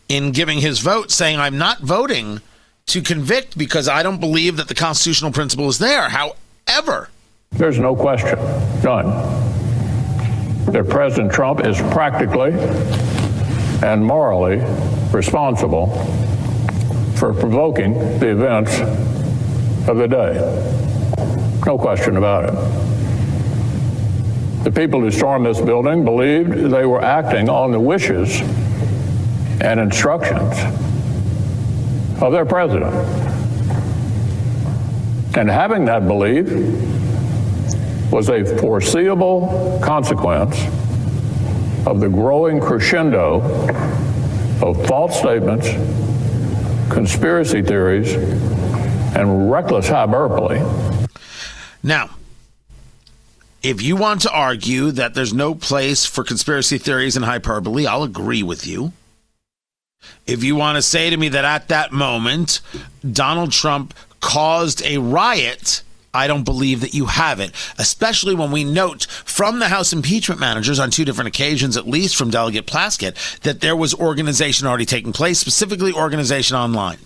in 0.08 0.32
giving 0.32 0.60
his 0.60 0.80
vote, 0.80 1.10
saying, 1.10 1.38
I'm 1.38 1.58
not 1.58 1.80
voting 1.80 2.40
to 2.86 3.02
convict 3.02 3.58
because 3.58 3.88
I 3.88 4.02
don't 4.02 4.20
believe 4.20 4.56
that 4.56 4.68
the 4.68 4.74
constitutional 4.74 5.32
principle 5.32 5.68
is 5.68 5.78
there. 5.78 6.08
However, 6.08 7.10
there's 7.52 7.78
no 7.78 7.94
question, 7.94 8.38
none, 8.82 9.06
that 10.72 10.86
President 10.88 11.30
Trump 11.30 11.64
is 11.64 11.76
practically 11.92 12.52
and 13.82 14.04
morally 14.04 14.58
responsible 15.12 15.86
for 17.16 17.32
provoking 17.32 17.94
the 18.18 18.28
events 18.28 18.80
of 19.88 19.96
the 19.96 20.06
day. 20.06 20.34
No 21.66 21.78
question 21.78 22.16
about 22.16 22.44
it. 22.44 22.54
The 24.64 24.72
people 24.72 25.00
who 25.00 25.10
stormed 25.10 25.46
this 25.46 25.60
building 25.60 26.04
believed 26.04 26.52
they 26.70 26.86
were 26.86 27.02
acting 27.02 27.48
on 27.48 27.72
the 27.72 27.80
wishes 27.80 28.40
and 29.60 29.80
instructions 29.80 30.58
of 32.20 32.32
their 32.32 32.44
president. 32.44 32.94
And 35.36 35.48
having 35.48 35.84
that 35.84 36.06
belief 36.06 36.48
was 38.10 38.28
a 38.28 38.44
foreseeable 38.58 39.78
consequence 39.82 40.56
of 41.88 42.00
the 42.00 42.08
growing 42.08 42.60
crescendo 42.60 43.40
of 44.62 44.86
false 44.86 45.18
statements, 45.18 45.70
conspiracy 46.92 47.62
theories, 47.62 48.12
and 49.16 49.50
reckless 49.50 49.88
hyperbole. 49.88 50.60
Now, 51.82 52.10
if 53.62 53.80
you 53.80 53.96
want 53.96 54.20
to 54.22 54.30
argue 54.30 54.90
that 54.90 55.14
there's 55.14 55.32
no 55.32 55.54
place 55.54 56.04
for 56.04 56.22
conspiracy 56.24 56.76
theories 56.76 57.16
and 57.16 57.24
hyperbole, 57.24 57.86
I'll 57.86 58.02
agree 58.02 58.42
with 58.42 58.66
you. 58.66 58.92
If 60.26 60.44
you 60.44 60.56
want 60.56 60.76
to 60.76 60.82
say 60.82 61.08
to 61.08 61.16
me 61.16 61.30
that 61.30 61.46
at 61.46 61.68
that 61.68 61.90
moment, 61.90 62.60
Donald 63.10 63.52
Trump 63.52 63.94
caused 64.20 64.82
a 64.82 64.98
riot, 64.98 65.82
I 66.18 66.26
don't 66.26 66.42
believe 66.42 66.80
that 66.80 66.94
you 66.94 67.06
have 67.06 67.38
it, 67.38 67.52
especially 67.78 68.34
when 68.34 68.50
we 68.50 68.64
note 68.64 69.06
from 69.24 69.60
the 69.60 69.68
House 69.68 69.92
impeachment 69.92 70.40
managers 70.40 70.80
on 70.80 70.90
two 70.90 71.04
different 71.04 71.28
occasions, 71.28 71.76
at 71.76 71.86
least 71.86 72.16
from 72.16 72.30
Delegate 72.30 72.66
Plaskett, 72.66 73.40
that 73.42 73.60
there 73.60 73.76
was 73.76 73.94
organization 73.94 74.66
already 74.66 74.84
taking 74.84 75.12
place, 75.12 75.38
specifically 75.38 75.92
organization 75.92 76.56
online. 76.56 76.98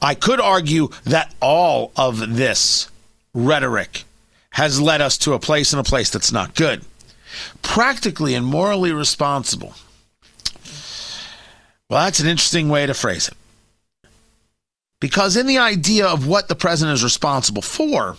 I 0.00 0.14
could 0.14 0.38
argue 0.38 0.90
that 1.02 1.34
all 1.40 1.90
of 1.96 2.36
this 2.36 2.88
rhetoric 3.34 4.04
has 4.50 4.80
led 4.80 5.00
us 5.00 5.18
to 5.18 5.32
a 5.32 5.40
place 5.40 5.72
and 5.72 5.80
a 5.80 5.84
place 5.84 6.10
that's 6.10 6.30
not 6.30 6.54
good. 6.54 6.84
Practically 7.62 8.34
and 8.34 8.46
morally 8.46 8.92
responsible. 8.92 9.74
Well, 11.90 12.04
that's 12.04 12.20
an 12.20 12.28
interesting 12.28 12.68
way 12.68 12.86
to 12.86 12.94
phrase 12.94 13.26
it. 13.26 13.34
Because 15.06 15.36
in 15.36 15.46
the 15.46 15.58
idea 15.58 16.04
of 16.04 16.26
what 16.26 16.48
the 16.48 16.56
president 16.56 16.94
is 16.94 17.04
responsible 17.04 17.62
for, 17.62 18.16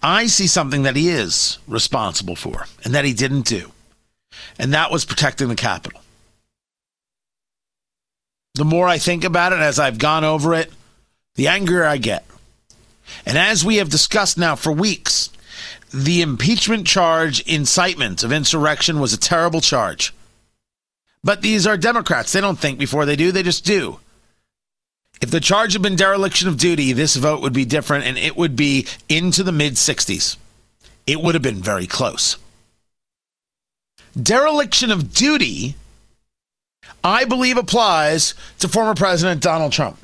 I 0.00 0.28
see 0.28 0.46
something 0.46 0.84
that 0.84 0.94
he 0.94 1.08
is 1.08 1.58
responsible 1.66 2.36
for 2.36 2.66
and 2.84 2.94
that 2.94 3.04
he 3.04 3.12
didn't 3.12 3.44
do. 3.46 3.72
And 4.56 4.72
that 4.72 4.92
was 4.92 5.04
protecting 5.04 5.48
the 5.48 5.56
Capitol. 5.56 6.00
The 8.54 8.64
more 8.64 8.86
I 8.86 8.98
think 8.98 9.24
about 9.24 9.52
it 9.52 9.58
as 9.58 9.80
I've 9.80 9.98
gone 9.98 10.22
over 10.22 10.54
it, 10.54 10.70
the 11.34 11.48
angrier 11.48 11.84
I 11.84 11.96
get. 11.96 12.24
And 13.26 13.36
as 13.36 13.64
we 13.64 13.78
have 13.78 13.90
discussed 13.90 14.38
now 14.38 14.54
for 14.54 14.70
weeks, 14.70 15.28
the 15.92 16.22
impeachment 16.22 16.86
charge, 16.86 17.40
incitement 17.48 18.22
of 18.22 18.30
insurrection, 18.30 19.00
was 19.00 19.12
a 19.12 19.18
terrible 19.18 19.60
charge. 19.60 20.14
But 21.24 21.42
these 21.42 21.66
are 21.66 21.76
Democrats. 21.76 22.30
They 22.30 22.40
don't 22.40 22.60
think 22.60 22.78
before 22.78 23.06
they 23.06 23.16
do, 23.16 23.32
they 23.32 23.42
just 23.42 23.64
do. 23.64 23.98
If 25.20 25.30
the 25.30 25.40
charge 25.40 25.72
had 25.72 25.82
been 25.82 25.96
dereliction 25.96 26.48
of 26.48 26.56
duty, 26.56 26.92
this 26.92 27.16
vote 27.16 27.40
would 27.42 27.52
be 27.52 27.64
different 27.64 28.06
and 28.06 28.16
it 28.16 28.36
would 28.36 28.54
be 28.54 28.86
into 29.08 29.42
the 29.42 29.52
mid 29.52 29.74
60s. 29.74 30.36
It 31.06 31.20
would 31.20 31.34
have 31.34 31.42
been 31.42 31.62
very 31.62 31.86
close. 31.86 32.36
Dereliction 34.20 34.90
of 34.90 35.12
duty, 35.12 35.74
I 37.02 37.24
believe, 37.24 37.56
applies 37.56 38.34
to 38.58 38.68
former 38.68 38.94
President 38.94 39.42
Donald 39.42 39.72
Trump. 39.72 39.98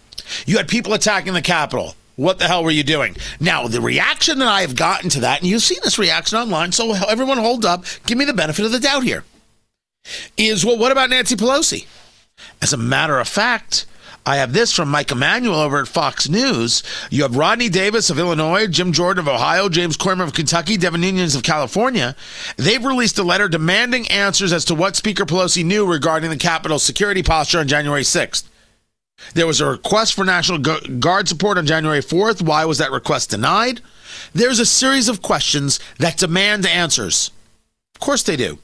You 0.46 0.56
had 0.56 0.68
people 0.68 0.94
attacking 0.94 1.34
the 1.34 1.42
Capitol. 1.42 1.94
What 2.16 2.38
the 2.38 2.46
hell 2.46 2.62
were 2.62 2.70
you 2.70 2.84
doing? 2.84 3.16
Now, 3.40 3.66
the 3.66 3.80
reaction 3.80 4.38
that 4.38 4.48
I 4.48 4.60
have 4.60 4.76
gotten 4.76 5.10
to 5.10 5.20
that, 5.20 5.40
and 5.40 5.48
you've 5.48 5.62
seen 5.62 5.80
this 5.82 5.98
reaction 5.98 6.38
online, 6.38 6.70
so 6.70 6.92
everyone 6.92 7.38
hold 7.38 7.64
up, 7.64 7.84
give 8.06 8.16
me 8.16 8.24
the 8.24 8.32
benefit 8.32 8.64
of 8.64 8.72
the 8.72 8.78
doubt 8.78 9.02
here, 9.02 9.24
is 10.36 10.64
well, 10.64 10.78
what 10.78 10.92
about 10.92 11.10
Nancy 11.10 11.34
Pelosi? 11.34 11.86
As 12.62 12.72
a 12.72 12.76
matter 12.76 13.18
of 13.18 13.26
fact, 13.26 13.86
I 14.26 14.36
have 14.36 14.54
this 14.54 14.72
from 14.72 14.88
Mike 14.88 15.10
Emanuel 15.10 15.60
over 15.60 15.80
at 15.80 15.88
Fox 15.88 16.30
News. 16.30 16.82
You 17.10 17.24
have 17.24 17.36
Rodney 17.36 17.68
Davis 17.68 18.08
of 18.08 18.18
Illinois, 18.18 18.66
Jim 18.66 18.92
Jordan 18.92 19.20
of 19.20 19.28
Ohio, 19.28 19.68
James 19.68 19.98
Comer 19.98 20.24
of 20.24 20.32
Kentucky, 20.32 20.78
Devin 20.78 21.02
Nunes 21.02 21.34
of 21.34 21.42
California. 21.42 22.16
They've 22.56 22.84
released 22.84 23.18
a 23.18 23.22
letter 23.22 23.48
demanding 23.48 24.08
answers 24.08 24.52
as 24.52 24.64
to 24.66 24.74
what 24.74 24.96
Speaker 24.96 25.26
Pelosi 25.26 25.62
knew 25.62 25.86
regarding 25.86 26.30
the 26.30 26.38
Capitol's 26.38 26.82
security 26.82 27.22
posture 27.22 27.58
on 27.58 27.68
January 27.68 28.02
6th. 28.02 28.44
There 29.34 29.46
was 29.46 29.60
a 29.60 29.66
request 29.66 30.14
for 30.14 30.24
National 30.24 30.58
Guard 30.58 31.28
support 31.28 31.58
on 31.58 31.66
January 31.66 32.00
4th. 32.00 32.40
Why 32.40 32.64
was 32.64 32.78
that 32.78 32.92
request 32.92 33.30
denied? 33.30 33.82
There's 34.32 34.58
a 34.58 34.66
series 34.66 35.08
of 35.08 35.22
questions 35.22 35.80
that 35.98 36.16
demand 36.16 36.66
answers. 36.66 37.30
Of 37.94 38.00
course 38.00 38.22
they 38.22 38.36
do. 38.36 38.58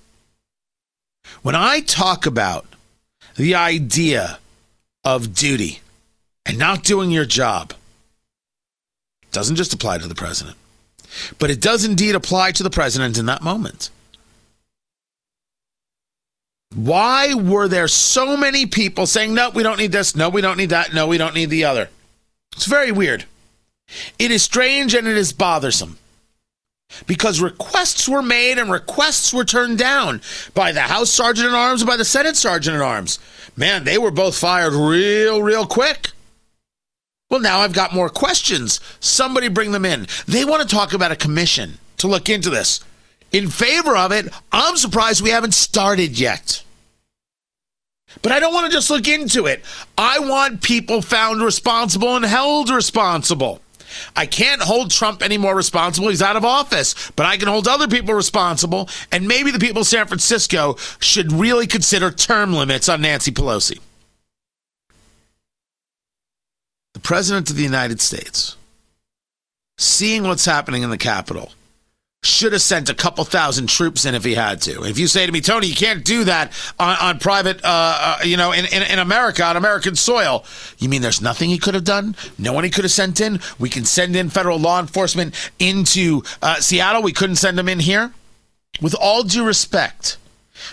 When 1.42 1.54
I 1.54 1.80
talk 1.80 2.24
about 2.24 2.66
the 3.36 3.54
idea 3.54 4.38
of 5.04 5.34
duty 5.34 5.80
and 6.46 6.58
not 6.58 6.82
doing 6.82 7.10
your 7.10 7.24
job 7.24 7.74
doesn't 9.32 9.56
just 9.56 9.72
apply 9.72 9.98
to 9.98 10.08
the 10.08 10.14
president, 10.14 10.56
but 11.38 11.50
it 11.50 11.60
does 11.60 11.84
indeed 11.84 12.14
apply 12.14 12.52
to 12.52 12.62
the 12.62 12.70
president 12.70 13.18
in 13.18 13.26
that 13.26 13.42
moment. 13.42 13.90
Why 16.74 17.34
were 17.34 17.68
there 17.68 17.88
so 17.88 18.36
many 18.36 18.66
people 18.66 19.06
saying, 19.06 19.34
no, 19.34 19.50
we 19.50 19.62
don't 19.62 19.78
need 19.78 19.92
this, 19.92 20.14
no, 20.14 20.28
we 20.28 20.40
don't 20.40 20.56
need 20.56 20.70
that, 20.70 20.94
no, 20.94 21.06
we 21.06 21.18
don't 21.18 21.34
need 21.34 21.50
the 21.50 21.64
other? 21.64 21.88
It's 22.54 22.66
very 22.66 22.92
weird. 22.92 23.24
It 24.18 24.30
is 24.30 24.42
strange 24.42 24.94
and 24.94 25.06
it 25.06 25.16
is 25.16 25.32
bothersome 25.32 25.98
because 27.06 27.40
requests 27.40 28.08
were 28.08 28.22
made 28.22 28.58
and 28.58 28.70
requests 28.70 29.32
were 29.32 29.44
turned 29.44 29.78
down 29.78 30.20
by 30.54 30.72
the 30.72 30.82
House 30.82 31.10
Sergeant 31.10 31.48
at 31.48 31.54
Arms 31.54 31.82
and 31.82 31.88
by 31.88 31.96
the 31.96 32.04
Senate 32.04 32.36
Sergeant 32.36 32.76
at 32.76 32.82
Arms. 32.82 33.18
Man, 33.60 33.84
they 33.84 33.98
were 33.98 34.10
both 34.10 34.38
fired 34.38 34.72
real, 34.72 35.42
real 35.42 35.66
quick. 35.66 36.12
Well, 37.28 37.40
now 37.40 37.58
I've 37.58 37.74
got 37.74 37.92
more 37.92 38.08
questions. 38.08 38.80
Somebody 39.00 39.48
bring 39.48 39.72
them 39.72 39.84
in. 39.84 40.06
They 40.26 40.46
want 40.46 40.66
to 40.66 40.74
talk 40.74 40.94
about 40.94 41.12
a 41.12 41.16
commission 41.16 41.76
to 41.98 42.08
look 42.08 42.30
into 42.30 42.48
this. 42.48 42.80
In 43.32 43.50
favor 43.50 43.94
of 43.94 44.12
it, 44.12 44.32
I'm 44.50 44.78
surprised 44.78 45.20
we 45.20 45.28
haven't 45.28 45.52
started 45.52 46.18
yet. 46.18 46.64
But 48.22 48.32
I 48.32 48.40
don't 48.40 48.54
want 48.54 48.64
to 48.64 48.72
just 48.72 48.88
look 48.88 49.06
into 49.06 49.44
it. 49.44 49.62
I 49.98 50.20
want 50.20 50.62
people 50.62 51.02
found 51.02 51.42
responsible 51.42 52.16
and 52.16 52.24
held 52.24 52.70
responsible. 52.70 53.60
I 54.16 54.26
can't 54.26 54.62
hold 54.62 54.90
Trump 54.90 55.22
any 55.22 55.38
more 55.38 55.54
responsible. 55.54 56.08
He's 56.08 56.22
out 56.22 56.36
of 56.36 56.44
office, 56.44 57.10
but 57.16 57.26
I 57.26 57.36
can 57.36 57.48
hold 57.48 57.68
other 57.68 57.88
people 57.88 58.14
responsible. 58.14 58.88
And 59.12 59.26
maybe 59.28 59.50
the 59.50 59.58
people 59.58 59.82
of 59.82 59.86
San 59.86 60.06
Francisco 60.06 60.76
should 60.98 61.32
really 61.32 61.66
consider 61.66 62.10
term 62.10 62.52
limits 62.52 62.88
on 62.88 63.00
Nancy 63.02 63.30
Pelosi. 63.30 63.80
The 66.94 67.00
President 67.00 67.50
of 67.50 67.56
the 67.56 67.62
United 67.62 68.00
States, 68.00 68.56
seeing 69.78 70.24
what's 70.24 70.44
happening 70.44 70.82
in 70.82 70.90
the 70.90 70.98
Capitol, 70.98 71.52
should 72.22 72.52
have 72.52 72.60
sent 72.60 72.90
a 72.90 72.94
couple 72.94 73.24
thousand 73.24 73.68
troops 73.68 74.04
in 74.04 74.14
if 74.14 74.24
he 74.24 74.34
had 74.34 74.60
to. 74.60 74.84
If 74.84 74.98
you 74.98 75.06
say 75.06 75.24
to 75.24 75.32
me, 75.32 75.40
Tony, 75.40 75.68
you 75.68 75.74
can't 75.74 76.04
do 76.04 76.24
that 76.24 76.52
on, 76.78 76.96
on 77.00 77.18
private, 77.18 77.64
uh, 77.64 78.18
uh, 78.18 78.18
you 78.24 78.36
know, 78.36 78.52
in, 78.52 78.66
in, 78.66 78.82
in, 78.82 78.98
America, 78.98 79.42
on 79.42 79.56
American 79.56 79.96
soil, 79.96 80.44
you 80.78 80.90
mean 80.90 81.00
there's 81.00 81.22
nothing 81.22 81.48
he 81.48 81.56
could 81.56 81.72
have 81.72 81.84
done? 81.84 82.14
No 82.38 82.52
one 82.52 82.64
he 82.64 82.70
could 82.70 82.84
have 82.84 82.92
sent 82.92 83.20
in? 83.20 83.40
We 83.58 83.70
can 83.70 83.86
send 83.86 84.16
in 84.16 84.28
federal 84.28 84.58
law 84.58 84.80
enforcement 84.80 85.34
into 85.58 86.22
uh, 86.42 86.56
Seattle. 86.56 87.02
We 87.02 87.12
couldn't 87.12 87.36
send 87.36 87.56
them 87.56 87.70
in 87.70 87.78
here? 87.78 88.12
With 88.82 88.94
all 89.00 89.22
due 89.22 89.46
respect, 89.46 90.18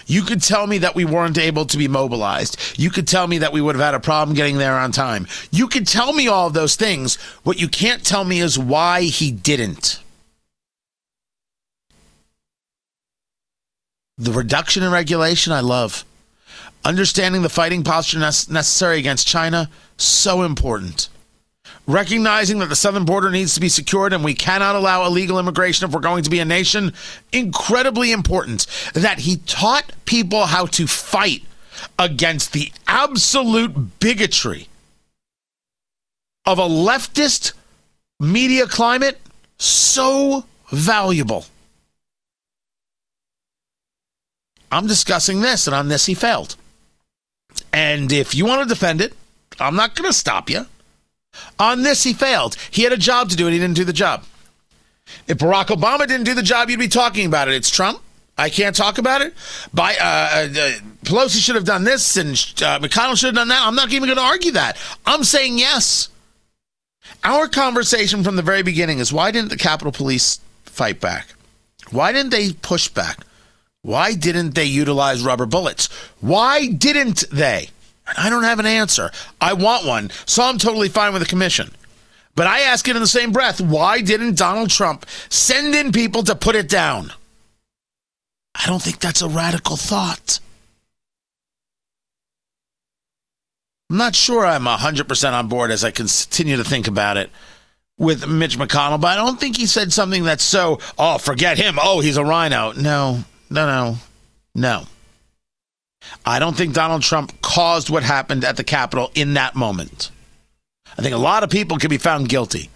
you 0.05 0.23
could 0.23 0.41
tell 0.41 0.67
me 0.67 0.79
that 0.79 0.95
we 0.95 1.05
weren't 1.05 1.37
able 1.37 1.65
to 1.65 1.77
be 1.77 1.87
mobilized. 1.87 2.59
You 2.77 2.89
could 2.89 3.07
tell 3.07 3.25
me 3.25 3.37
that 3.37 3.53
we 3.53 3.61
would 3.61 3.75
have 3.75 3.83
had 3.83 3.95
a 3.95 4.01
problem 4.01 4.35
getting 4.35 4.57
there 4.57 4.77
on 4.77 4.91
time. 4.91 5.27
You 5.51 5.69
could 5.69 5.87
tell 5.87 6.11
me 6.11 6.27
all 6.27 6.49
those 6.49 6.75
things. 6.75 7.15
What 7.43 7.59
you 7.59 7.69
can't 7.69 8.05
tell 8.05 8.25
me 8.25 8.41
is 8.41 8.59
why 8.59 9.03
he 9.03 9.31
didn't. 9.31 10.01
The 14.17 14.31
reduction 14.31 14.83
in 14.83 14.91
regulation, 14.91 15.53
I 15.53 15.59
love. 15.59 16.03
Understanding 16.83 17.41
the 17.41 17.49
fighting 17.49 17.83
posture 17.83 18.19
necessary 18.19 18.97
against 18.97 19.27
China, 19.27 19.69
so 19.97 20.43
important. 20.43 21.09
Recognizing 21.85 22.59
that 22.59 22.69
the 22.69 22.75
southern 22.75 23.05
border 23.05 23.29
needs 23.29 23.53
to 23.53 23.61
be 23.61 23.69
secured 23.69 24.13
and 24.13 24.23
we 24.23 24.33
cannot 24.33 24.75
allow 24.75 25.05
illegal 25.05 25.39
immigration 25.39 25.87
if 25.87 25.93
we're 25.93 26.01
going 26.01 26.23
to 26.23 26.29
be 26.29 26.39
a 26.39 26.45
nation, 26.45 26.93
incredibly 27.31 28.11
important. 28.11 28.65
That 28.93 29.19
he 29.19 29.37
taught 29.37 29.93
people 30.05 30.47
how 30.47 30.65
to 30.67 30.87
fight 30.87 31.43
against 31.99 32.53
the 32.53 32.71
absolute 32.87 33.99
bigotry 33.99 34.67
of 36.45 36.59
a 36.59 36.67
leftist 36.67 37.53
media 38.19 38.65
climate 38.65 39.19
so 39.57 40.45
valuable. 40.71 41.45
I'm 44.71 44.87
discussing 44.87 45.41
this, 45.41 45.67
and 45.67 45.75
on 45.75 45.87
this 45.87 46.05
he 46.05 46.13
failed. 46.13 46.55
And 47.71 48.11
if 48.11 48.35
you 48.35 48.45
want 48.45 48.63
to 48.63 48.67
defend 48.67 49.01
it, 49.01 49.13
I'm 49.59 49.75
not 49.75 49.95
going 49.95 50.09
to 50.09 50.13
stop 50.13 50.49
you. 50.49 50.65
On 51.59 51.83
this, 51.83 52.03
he 52.03 52.13
failed. 52.13 52.55
He 52.71 52.83
had 52.83 52.93
a 52.93 52.97
job 52.97 53.29
to 53.29 53.35
do, 53.35 53.45
and 53.45 53.53
he 53.53 53.59
didn't 53.59 53.75
do 53.75 53.83
the 53.83 53.93
job. 53.93 54.23
If 55.27 55.37
Barack 55.37 55.67
Obama 55.67 56.07
didn't 56.07 56.25
do 56.25 56.33
the 56.33 56.43
job, 56.43 56.69
you'd 56.69 56.79
be 56.79 56.87
talking 56.87 57.25
about 57.25 57.47
it. 57.47 57.53
It's 57.53 57.69
Trump. 57.69 58.01
I 58.37 58.49
can't 58.49 58.75
talk 58.75 58.97
about 58.97 59.21
it. 59.21 59.33
By 59.73 59.95
uh, 59.95 60.03
uh, 60.03 60.47
Pelosi 61.03 61.43
should 61.43 61.55
have 61.55 61.65
done 61.65 61.83
this, 61.83 62.17
and 62.17 62.29
uh, 62.29 62.79
McConnell 62.79 63.17
should 63.17 63.27
have 63.27 63.35
done 63.35 63.47
that. 63.47 63.65
I'm 63.65 63.75
not 63.75 63.91
even 63.91 64.07
going 64.07 64.17
to 64.17 64.23
argue 64.23 64.51
that. 64.51 64.77
I'm 65.05 65.23
saying 65.23 65.57
yes. 65.57 66.09
Our 67.23 67.47
conversation 67.47 68.23
from 68.23 68.35
the 68.35 68.41
very 68.41 68.61
beginning 68.61 68.99
is 68.99 69.11
why 69.11 69.31
didn't 69.31 69.49
the 69.49 69.57
Capitol 69.57 69.91
Police 69.91 70.39
fight 70.65 70.99
back? 70.99 71.33
Why 71.89 72.11
didn't 72.11 72.31
they 72.31 72.53
push 72.53 72.89
back? 72.89 73.25
Why 73.87 74.15
didn't 74.15 74.53
they 74.53 74.65
utilize 74.65 75.23
rubber 75.23 75.45
bullets? 75.45 75.87
Why 76.19 76.67
didn't 76.67 77.23
they? 77.31 77.69
I 78.17 78.29
don't 78.29 78.43
have 78.43 78.59
an 78.59 78.65
answer. 78.65 79.11
I 79.39 79.53
want 79.53 79.85
one, 79.85 80.11
so 80.25 80.43
I'm 80.43 80.57
totally 80.57 80.89
fine 80.89 81.13
with 81.13 81.21
the 81.21 81.27
commission. 81.27 81.71
But 82.35 82.47
I 82.47 82.59
ask 82.59 82.85
it 82.89 82.97
in 82.97 83.01
the 83.01 83.07
same 83.07 83.31
breath 83.31 83.61
why 83.61 84.01
didn't 84.01 84.37
Donald 84.37 84.71
Trump 84.71 85.05
send 85.29 85.73
in 85.73 85.93
people 85.93 86.21
to 86.23 86.35
put 86.35 86.57
it 86.57 86.67
down? 86.67 87.13
I 88.53 88.67
don't 88.67 88.81
think 88.81 88.99
that's 88.99 89.21
a 89.21 89.29
radical 89.29 89.77
thought. 89.77 90.41
I'm 93.89 93.95
not 93.95 94.17
sure 94.17 94.45
I'm 94.45 94.65
100% 94.65 95.31
on 95.31 95.47
board 95.47 95.71
as 95.71 95.85
I 95.85 95.91
continue 95.91 96.57
to 96.57 96.65
think 96.65 96.89
about 96.89 97.15
it 97.15 97.29
with 97.97 98.27
Mitch 98.27 98.57
McConnell, 98.57 98.99
but 98.99 99.07
I 99.07 99.15
don't 99.15 99.39
think 99.39 99.55
he 99.55 99.65
said 99.65 99.93
something 99.93 100.25
that's 100.25 100.43
so, 100.43 100.79
oh, 100.99 101.19
forget 101.19 101.57
him. 101.57 101.79
Oh, 101.81 102.01
he's 102.01 102.17
a 102.17 102.25
rhino. 102.25 102.73
No, 102.73 103.23
no, 103.49 103.65
no, 103.65 103.97
no. 104.55 104.83
I 106.25 106.39
don't 106.39 106.55
think 106.55 106.73
Donald 106.73 107.01
Trump 107.01 107.41
caused 107.41 107.89
what 107.89 108.03
happened 108.03 108.45
at 108.45 108.57
the 108.57 108.63
Capitol 108.63 109.11
in 109.15 109.33
that 109.33 109.55
moment. 109.55 110.11
I 110.97 111.01
think 111.01 111.13
a 111.13 111.19
lot 111.19 111.43
of 111.43 111.49
people 111.49 111.77
can 111.77 111.89
be 111.89 111.97
found 111.97 112.29
guilty, 112.29 112.69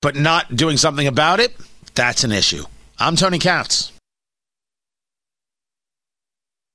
but 0.00 0.16
not 0.16 0.54
doing 0.54 0.76
something 0.76 1.06
about 1.06 1.40
it, 1.40 1.56
that's 1.94 2.24
an 2.24 2.32
issue. 2.32 2.64
I'm 2.98 3.16
Tony 3.16 3.38
Katz. 3.38 3.92